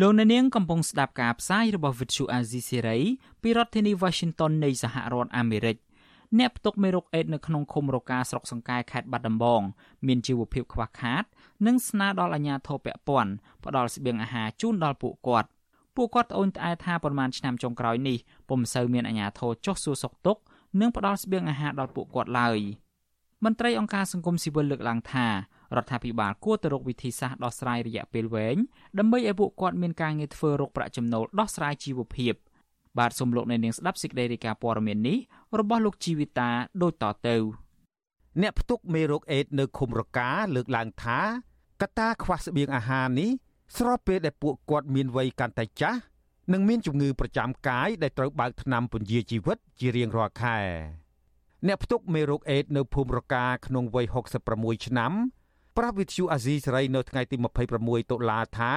[0.00, 3.00] លោកអ្នកនាងកំពុងស្ដាប់ការផ្សាយរបស់ Vuthu Azizi Serai
[3.42, 5.76] ពីរដ្ឋធានី Washington នៃសហរដ្ឋអាមេរិក
[6.38, 9.62] អ្នកផ្ទុកមេរោគអេដនៅក្នុងឃុំរកាស្រុកសង្កែខេត្តបាត់ដំបង
[10.06, 11.24] មានជីវភាពខ្វះខាត
[11.66, 13.32] និងស្នើដល់អាជ្ញាធរពាក់ព័ន្ធ
[13.64, 15.48] ផ្ដល់ស្បៀងអាហារជូនដល់ពួកគាត់
[15.96, 18.16] ពួកគាត់ត្អូញត្អែថាប្រមាណឆ្នាំចុងក្រោយនេះ
[18.48, 20.40] ពុំសូវមានអាជ្ញាធរចុះសួរសុខទុក្ខ
[20.80, 22.58] និងផ្ដល់ស្បៀងអាហារដល់ពួកគាត់ឡើយ
[23.44, 25.26] មន្ត្រីអង្គការសង្គមស៊ីវិលលើកឡើងថា
[25.76, 28.56] រដ្ឋាភិបាលគួរទៅរកវិធីសាស្ត្រដោះស្រាយរយៈពេលវែង
[28.98, 32.34] ដើម្បីឲ្យពួកគាត់មានការងារធ្វើរកប្រាក់ចំណូលដោះស្រាយជីវភាព
[32.98, 35.18] បាទសូមលោកអ្នកនាងស្ដាប់សេចក្តីរាយការណ៍ព័ត៌មាននេះ
[35.58, 36.50] របស់លោកជីវិតា
[36.82, 37.36] ដូចតទៅ
[38.42, 41.18] អ្នកផ្ទុកមេរោគអេដនៅឃុំរកាលើកឡើងថា
[41.82, 43.30] កត្តាខ្វះស្បៀងអាហារនេះ
[43.76, 46.00] ស្របពេលដែលពួកគាត់មានវ័យកាន់តែចាស់
[46.52, 50.58] និងមានជំងឺប្រចាំកាយដែលត្រូវបើកថ្នាំពន្យាជីវិតជារៀងរាល់ខែ
[51.66, 54.06] អ្នកផ្ទុកមេរោគអេដនៅភូមិរកាក្នុងវ័យ
[54.46, 55.12] 66ឆ្នាំ
[55.76, 57.36] ប្រាប់វិទ្យុអាស៊ីសេរីនៅថ្ងៃទី
[57.74, 58.72] 26តុលាថា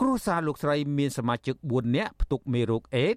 [0.00, 3.14] គ្រួសារលោកស្រីមានសមាជិក4នាក់ផ្ទុកមេរោគអេដ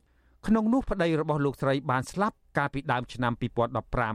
[0.47, 3.33] ក្នុងនោះប្តីរបស់លោកស្រីបានស្លាប់កាលពីដើមឆ្នាំ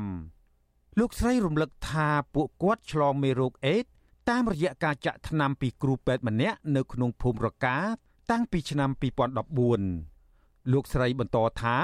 [0.09, 3.85] 2015លោកស្រីរំលឹកថាពួកគាត់ឆ្លងមេរោគអេដ
[4.31, 7.77] តាមរយៈការចាក់ថ្នាំពីគ្រូពេទ្យម្នាក់នៅក្នុងភូមិរកា
[8.31, 8.91] តាំងពីឆ្នាំ
[9.81, 11.77] 2014លោកស្រីបន្តថា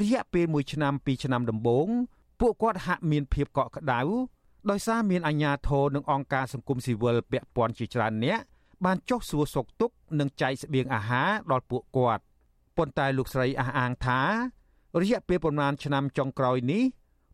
[0.00, 1.88] រយៈពេល1ឆ្នាំ2ឆ្នាំដំបូង
[2.40, 4.00] ពួកគាត់ហាក់មានភាពកក់ក្ដៅ
[4.70, 8.40] ដោយសារមានអាជ្ញាធរនិងអង្គការសង្គមស៊ីវិលពាក់ព័ន្ធជាច្រើនអ្នក
[8.84, 12.22] បានចុះសួរសុខទុក្ខនិងចែកស្បៀងអាហារដល់ពួកគាត់
[12.76, 14.20] ប៉ុន្តែលោកស្រីអះអាងថា
[15.00, 16.82] រយៈពេលប្រមាណឆ្នាំចុងក្រោយនេះ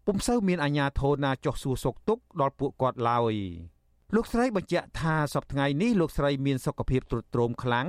[0.06, 3.34] ពុំសូវមានអាជ្ញាធរណាចុះសួរសុខទុក្ខដល់ពួកគាត់ឡើយ
[4.14, 7.88] លោកស្រីបញ្ជាក់ថាសប្តាហ៍នេះលោកស្រីមានសុខភាពទ្រុឌទ្រោមខ្លាំង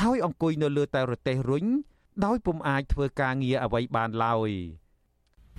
[0.00, 1.64] ហើយអង្គុយនៅលើតែរទេះរុញ
[2.24, 4.50] ដោយពុំអាចធ្វើការងារអ្វីបានឡើយ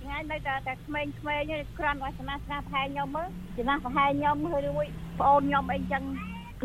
[0.02, 1.10] ថ្ងៃនៅតែតែក្មេងៗ
[1.52, 4.86] នេះគ្រាន់តែស្នាស្នាប្រហែលខ្ញុំមើលស្នាប្រហែលខ្ញុំហើយរួច
[5.20, 6.02] ប្អូនខ្ញុំអីចឹង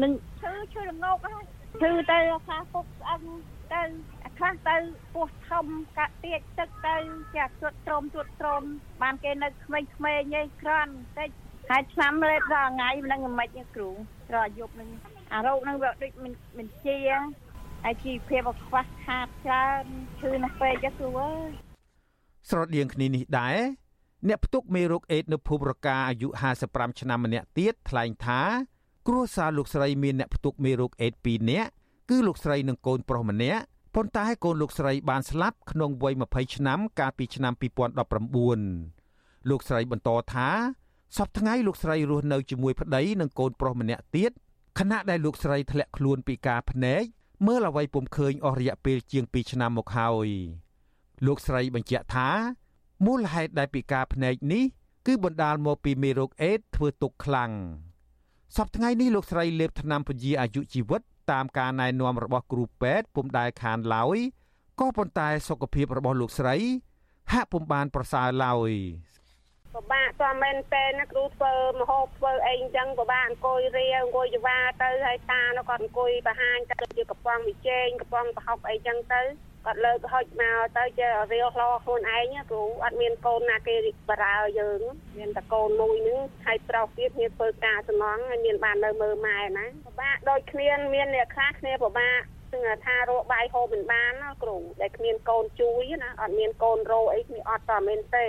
[0.04, 0.12] នឹង
[0.42, 1.44] ឈឺឈឺរងោកហើយ
[1.82, 3.22] ឈឺទៅខ្លះពុកស្អឹង
[3.74, 3.82] ទៅ
[4.38, 4.76] ខ្លះទៅ
[5.14, 5.66] ពោះធំ
[5.98, 6.96] កាក់ទៀកទឹកទៅ
[7.36, 8.64] ជាជត់ត្រោមជត់ត្រោម
[9.02, 11.30] បានគេនៅក្មេងៗនេះគ្រាន់តិច
[11.70, 13.90] ហើយឆ្នាំលេបដល់ថ្ងៃហ្នឹងមិនគ្រូ
[14.30, 14.90] ត្រយប់ហ្នឹង
[15.34, 16.98] អារោគហ្នឹងវាដូចមិនមិនជា
[17.84, 19.86] ហើយជីវភាពក៏ខ្វះខាតច្រើន
[20.20, 21.63] ឈឺណាស់ពេកចាគ្រូអើយ
[22.50, 23.58] ស្រដៀងគ្នានេះដែរ
[24.28, 26.28] អ្នកផ្ទុកមេរោគអេដនៅភូមិរកាអាយុ
[26.64, 28.42] 55ឆ្នាំម្នាក់ទៀតថ្លែងថា
[29.08, 31.70] គ្រួសារលោកស្រីមានអ្នកផ្ទុកមេរោគអេដ2នាក់
[32.10, 33.62] គឺលោកស្រីនិងកូនប្រុសម្នាក់
[33.96, 40.50] ប៉ុន្តែកូនលោកស្រីបានស្លាប់ក្នុងវ័យ20ឆ្នាំកាលពីឆ្នាំ2019លោកស្រីបន្តថា
[41.18, 44.32] សប្តាហ៍ថ្ងៃលោកស្រីរស់នៅជាមួយប្តីនិងកូនប្រុសម្នាក់ទៀត
[44.80, 47.04] ខណៈដែលលោកស្រីធ្លាក់ខ្លួនពីការភ្នែក
[47.48, 50.30] មើលអ្វីពុំឃើញអស់រយៈពេលជាង2ឆ្នាំមកហើយ
[51.26, 52.30] លោកស្រីបញ្ជាក់ថា
[53.06, 54.64] មូលហេតុដែលពិការភ្នែកនេះ
[55.08, 57.52] គឺបណ្ដាលមកពីមេរោគអេដធ្វើទុកខ្លាំង
[58.58, 61.02] សប្តាហ៍នេះលោកស្រីលេបថ្នាំពន្យាអាយុជីវិត
[61.32, 64.18] តាមការណែនាំរបស់គ្រូពេទ្យពុំដែលខានឡើយ
[64.80, 66.56] ក៏ប៉ុន្តែសុខភាពរបស់លោកស្រី
[67.32, 68.72] ហាក់ពុំបានប្រសើរឡើយ
[69.74, 79.22] ពិបាកតមែនតើណាគ្រូធ្វើមហូបធ្វើអីអញ្ចឹងពិបាកអង្គុយរៀអង្គុយយវ៉ាទៅហើយតានោះគាត់អង្គុយបង្ហាញទៅជាកំប៉ុងវិជែងកំប៉ុងប្រហុកអីចឹងទៅ
[79.66, 83.76] គាត់លើកហុចមកទៅជារៀលឡខ្លួនឯងគ្រូអត់មានកូនណាគេ
[84.10, 84.80] បារើយើង
[85.18, 92.20] មានតែកូនមួយนึงហើយប្រុសទៀតមានធ្វើការសំណងហើយមានបាននៅមើលម៉ែណាពិបាកដូចគ្នាមានអ្នកខ្លះគ្នាពិបាក
[92.54, 98.28] គឺថារកបាយហូបមិនបានណាគ្រូដែលគ្មានកូនជួយណាអត់មានកូនរោអីគ្នាអត់តមែនទេ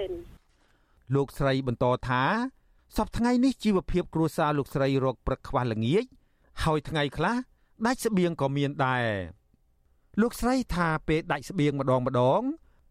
[1.15, 2.23] លោកស្រីបន្តថា
[2.97, 6.05] សប្តាហ៍នេះជីវភាពគ្រួសារលោកស្រីរកព្រឹកខ្វះល្ងាច
[6.65, 7.37] ហើយថ្ងៃខ្លះ
[7.87, 9.07] ដាច់ស្បៀងក៏មានដែរ
[10.21, 12.43] លោកស្រីថាពេលដាច់ស្បៀងម្ដងម្ដង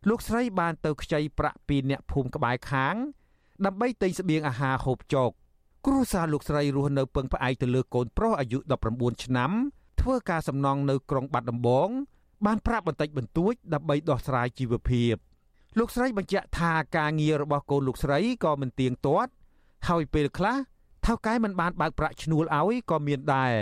[0.09, 2.95] លោកស្រីបានទៅខ្ចីប្រាក់ពីអ្នកភូមិក្បែរខាង
[3.65, 5.29] ដើម្បីទិញស្បៀងអាហារហូបចុក
[5.85, 8.59] គ្រួសារលោកស្រីរស់នៅពឹងផ្អែកទៅលើកូនប្រុសអាយុ
[8.91, 9.51] 19ឆ្នាំ
[10.01, 11.89] ធ្វើការសំណង់នៅក្រុងបាត់ដំបង
[12.45, 15.13] បានប្រាប់បន្តិចបន្តួចដើម្បីដោះស្រាយជីវភាព
[15.79, 19.31] លោកស្រីបញ្ជាក់ថាការងាររបស់កូនលោកស្រីក៏មិនទៀងទាត់
[19.89, 20.57] ហើយពេលខ្លះ
[21.05, 23.53] ថៅកែមិនបានបើកប្រាក់ឈ្នួលឲ្យក៏មានដែរ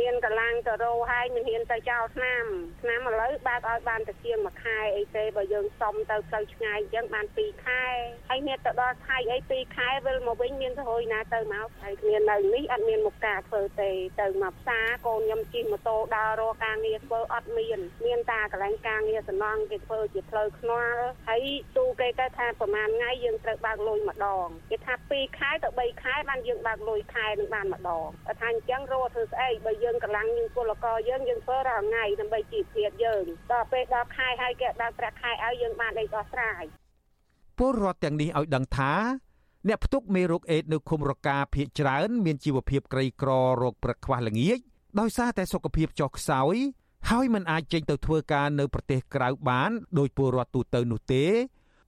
[0.00, 2.44] មានកលាំងទៅរោហើយមិនហ៊ានទៅចោលឆ្នាំ
[2.82, 7.84] ឆ្នាំឥឡូវបើកឲ្យបានតែជាងមួយខែអីទេបើយើងសុំទៅផ្លូវឆ្ងាយអញ្ចឹងបាន2ខែ
[8.28, 13.90] ហើយមានទៅដល់ខែអី2ខែវិលមកវិញមានទៅហួយណាទៅមកហើយគ្នានៅនេះអត់មានមុខការធ្វើទេ
[14.20, 21.44] ទៅមកផ្សារកូនខ្ញុំជិះម៉ូតូដើររកការងារធ្វើអត់មាន មានតាកន្លែងការងារសំណងគេធ្វើជាផ្លូវខ្នាល់ហើយ
[21.76, 36.64] ទូគេគេថាប្រហែលថ្ងៃយើងត្រូវបើកលុយម្ដងគេថា2ខែទៅ3ខែបានយើងបើកលុយខែនឹងបានម្ដងបើថាអញ្ចឹងរកធ្វើស្អីបើយើងកម្លាំងយើងពលករយើងយើងធ្វើរាល់ថ្ងៃដើម្បីជីវភាពយើងដល់ពេលដល់ខែហើយគេដល់ប្រាក់ខែឲ្យយើងបានអីដោះស្រាយ
[37.58, 38.92] ពលរដ្ឋទាំងនេះឲ្យដឹងថា
[39.68, 43.30] អ្នកផ្ទុកមេរោគអេដនៅឃុំរកាភៀកច្រើន មានជីវភាពក្រីក្រ
[43.62, 44.58] រោគប្រខ្វះល្ងាច
[45.00, 46.56] ដោយសារតែសុខភាពចុះខ្សោយ
[47.10, 51.24] ហើយមិនអាចចេញទៅធ្វើការនៅប្រទេសក្រៅបានដោយពលរដ្ឋទូទៅនោះទេ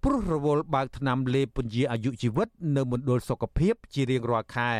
[0.05, 4.73] ព្រោះរវល់បើកថ្នាំលេបពន្យាអាយុជីវិត នៅមណ្ឌលសុខភាពជារៀងរាល់ខែ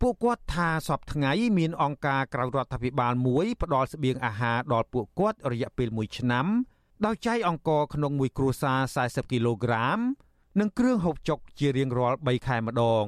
[0.00, 6.46] ពួកគាត់ថាសពថ្ងៃមានអង្គការក្រៅរដ្ឋាភិបាលមួយផ្ដល់ស្បៀងអាហារដល់ពួកគាត់រយៈពេល1ឆ្នាំ
[7.06, 9.98] ដោយចែកអង្គរក្នុងមួយគ្រួសារ40គីឡូក្រាម
[10.60, 13.06] និងគ្រឿងហូបចុកជារៀងរាល់3ខែម្ដង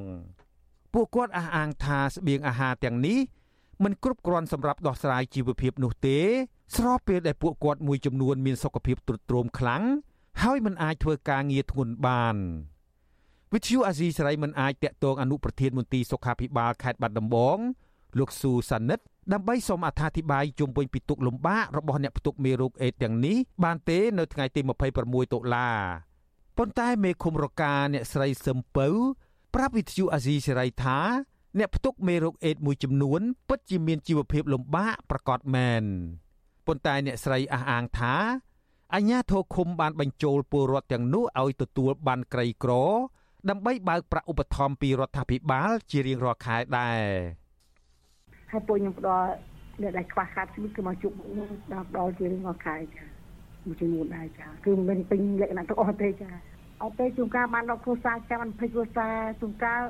[0.93, 3.19] ពួកគាត់អះអាងថាស្បៀងអាហារទាំងនេះ
[3.83, 6.19] មិនគ្រប់គ្រាន់សម្រាប់ដោះស្រាយជីវភាពនោះទេ
[6.75, 9.83] ស្របពេលដែលពួកគាត់មួយចំនួនមានសុខភាពទ្រុឌទ្រោមខ្លាំង
[10.41, 12.37] ហើយមិនអាចធ្វើការងារធ្ងន់បាន
[13.53, 17.57] វិទ្យុអាស៊ីសេរីមិនអាចតាក់ទងអនុប្រធានមន្ទីរសុខាភិបាលខេត្តបាត់ដំបង
[18.19, 18.99] លោកស៊ូសានិត
[19.33, 24.61] ដើម្បីសូមអត្ថាធិប្បាយជុំវិញពីទុកលំបាករបស់អ្នកផ្ទុកមេរោគអេដទាំងនេះបានទេនៅថ្ងៃទី
[24.97, 25.69] 26តុលា
[26.57, 28.87] ប៉ុន្តែមេឃុំរកាអ្នកស្រីសឹមពៅ
[29.53, 30.99] ប្រាប់វិទ្យុអាស៊ីសេរីថា
[31.59, 35.83] អ្នកផ្ទុកមេរោគអេដមួយចំនួនពិតជាមានជីវភាពលំបាកប្រកបមែន
[36.67, 38.15] ប៉ុន្តែអ្នកស្រីអះអាងថា
[38.95, 42.73] អញ្ញាធរឃុំបានបញ្ចូលពលរដ្ឋទាំងនោះឲ្យទទួលបានក្រីក្រ
[43.49, 47.01] ដើម្បីបើកប្រាក់ឧបត្ថម្ភពីរដ្ឋាភិបាលជារៀងរាល់ខែដែរ
[48.51, 49.29] ហើយពួកខ្ញុំផ្ដល់
[49.81, 53.03] អ្នកដែលខ្វះខាតជីវិតគឺមកជួបខ្ញុំដល់ដល់ជារៀងរាល់ខែចា
[53.65, 56.29] មួយចំនួនដែរចាគឺមិនពេញលក្ខណៈទាំងអស់ទេចា
[56.83, 59.81] អត់ទេជួនកាលបានដល់គ្រួសារចាំ20គ្រួសារជួនកាល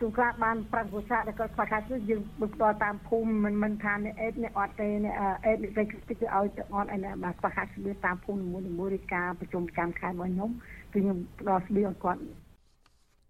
[0.00, 5.14] ជួនកាលបាន5គ្រួសារដែលគាត់ខ្វះខាតគឺយើងបន្តតាមភូមិមិនមិនថាអ្នកអេតអ្នកអត់ទេអ្នក
[5.44, 10.50] អេតអ្នកទៅគឺឲ្យទៅអត់ឯណាបាទខ្វះខាតស្បៀងតាមភូមិមួយមួយឬការប្រជុំប្រចាំខែរបស់ខ្ញុំ
[10.92, 12.20] គឺខ្ញុំផ្ដល់ស្បៀងឲ្យគាត់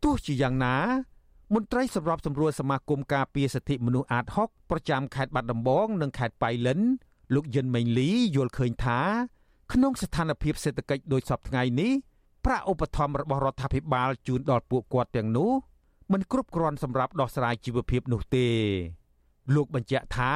[0.02, 0.76] ទោះជាយ៉ាងណា
[1.54, 6.80] មន្ត្រីសម្របសម្រួលសមាគមការពារសិទ្ធិមនុស្សអាត6ប្រចាំខេត្តបាត់ដំបងនិងខេត្តបៃលិន
[7.34, 9.00] លោកយិនមេងលីយល់ឃើញថា
[9.72, 11.92] ក្នុងស្ថានភាពសេដ្ឋកិច្ចដូចសពថ្ងៃនេះ
[12.44, 15.50] ប្រាក់ឧបត្ថម្ភរបស់រដ្ឋាភិបាលជូនដល់ពួកគាត់ទាំងនោះ
[16.12, 18.46] មិនគ្រប់គ្រាន់សម្រាប់ដោះស្រាយជីវភាពនោះទេ
[19.54, 20.32] លោកបញ្ជាក់ថា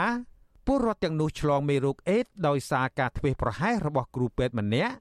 [0.67, 4.95] ពលរដ្ឋទាំងនោះឆ្លងមេរោគអេដដោយសារការធ្វេសប្រហែសរបស់គ្រូពេទ្យម្នាក់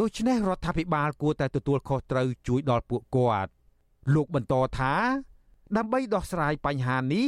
[0.00, 3.50] ដូច្នេះរដ្ឋាភិបាលគួរតែទទួលខុសត្រូវជួយដល់ពួកគាត់
[4.14, 4.94] លោកបន្តថា
[5.76, 7.24] ដើម្បីដោះស្រាយបញ្ហានេះ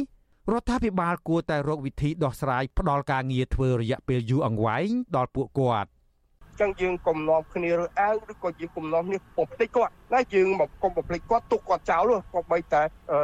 [0.51, 5.89] រដ្ឋាភិបាលគួរតែរកវិធីដោះស្រាយផ្ដល់ការងារធ្វើរយៈពេលយូរអង្វែងដល់ពួកគាត់
[6.59, 12.81] ចឹងយើងកុំនាំគ្នារើសអើងឬក៏យើងកុំនាំគ្នាបំភ្លេចគាត់ណាយើងមកកុំបំភ្លេចគាត់ទុកគាត់ចោលក៏បីតែ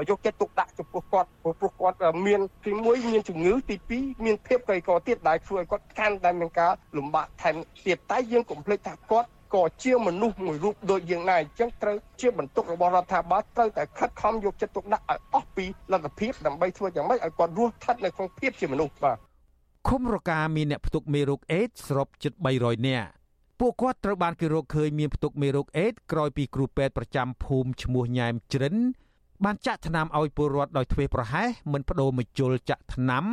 [0.09, 7.55] យកចិត្តទុកដាក់ចំពោះគាត់ព្រោះគាត់មានទី1មានជំងឺទី2មានភាពក្រីក្រទៀតដែលធ្វើឲ្យគាត់កាន់តែមានការលំបាកថែម
[7.87, 19.17] ទៀតតែយើងកុំភ្លេចថាគាត់ ក៏ជាមនុស្សមួយរូបដូចយើងដែរអញ្ចឹងត្រូវជាបន្ទុករបស់រដ្ឋាភិបាលត្រូវតែខិតខំយកចិត្តទុកដាក់ឲ្យអស់ពីលទ្ធភាពដើម្បីធ្វើយ៉ាងម៉េចឲ្យគាត់រស់ស្ថិតនៅក្នុងភាពជាមនុស្សបាទ
[19.87, 23.09] ឃុំរកាមានអ្នកផ្ទុកមេរោគអេដសរុបជិត300នាក់
[23.59, 28.75] ពួកគាត់ត្រូវបានគេរកឃើញមានផ្ទុកមេរោគអេដក្រោយពីគ្រូពេទ្យប្រចាំភូមិឈ្មោះញ៉ែមជ្រិន
[29.43, 33.25] បានចាក់ថ្នាំឲ្យពលរដ្ឋដោយធ្វេសប្រហែសមិនបដូរមជុលចាក់ថ្នាំ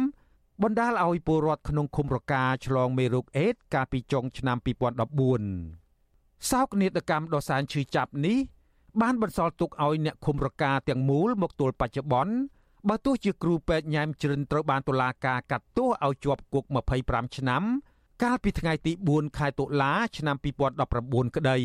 [0.62, 5.83] បណ្ដាលឲ្យពលរដ្ឋក្នុងឃុំរកាឆ្លងមេរោគអេដកាលពីចុងឆ្នាំ2014
[6.50, 8.38] សោកនាដកម្មដ៏សានឈឺចាប់នេះ
[9.00, 12.34] បានបន្សល់ទុកឲ្យអ្នកឃុំរកាទាំងមូលមកទល់បច្ចុប្បន្ន
[12.88, 16.64] បើទោះជាគ្រូពេទ្យញ៉ែមជ្រិនត្រូវបានតុលាការកាត់ទោសឲ្យជាប់គុក
[17.00, 17.62] 25ឆ្នាំ
[18.22, 20.36] កាលពីថ្ងៃទី4ខែតុលាឆ្នាំ
[20.84, 21.58] 2019ក្តី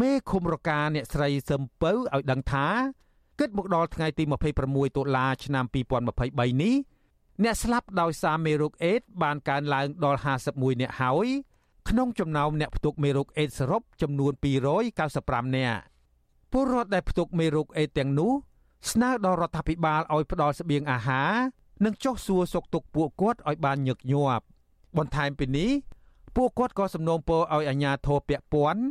[0.00, 2.66] មេឃុំរកាអ្នកស្រីសឹមពៅឲ្យដឹងថា
[3.40, 4.24] គិតមកដល់ថ្ងៃទី
[4.60, 6.74] 26តុលាឆ្នាំ2023នេះ
[7.42, 11.28] អ្នកស្លាប់ដោយសារមេរោគអេដបានកើនឡើងដល់51អ្នកហើយ
[11.88, 14.32] ក្នុងចំណោមអ្នកផ្ទុកមេរោគអេដសរុបចំនួន
[14.94, 15.80] 295នាក់
[16.52, 18.32] ពលរដ្ឋដែលផ្ទុកមេរោគអេដទាំងនោះ
[18.90, 21.32] ស្នើដល់រដ្ឋាភិបាលឲ្យផ្ដល់ស្បៀងអាហារ
[21.84, 24.44] និងចុះសួរសុខទុក្ខពួកគាត់ឲ្យបានញឹកញាប់
[24.96, 25.70] បន្ថែមពីនេះ
[26.36, 28.82] ពួកគាត់ក៏សំណូមពរឲ្យអាជ្ញាធរពាក់ព័ន្ធ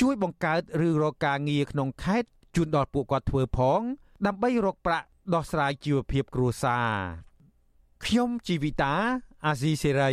[0.00, 3.80] ជួយបង្កើតឬរកការងារក្នុងខេត្តជូនដល់ពួកគាត់ធ្វើផង
[4.26, 6.90] ដើម្បីរកប្រាក់ដោះស្រាយជីវភាពគ្រួសារ
[8.04, 8.94] ខ្ញុំជីវិតា
[9.46, 10.12] អាស៊ីសេរី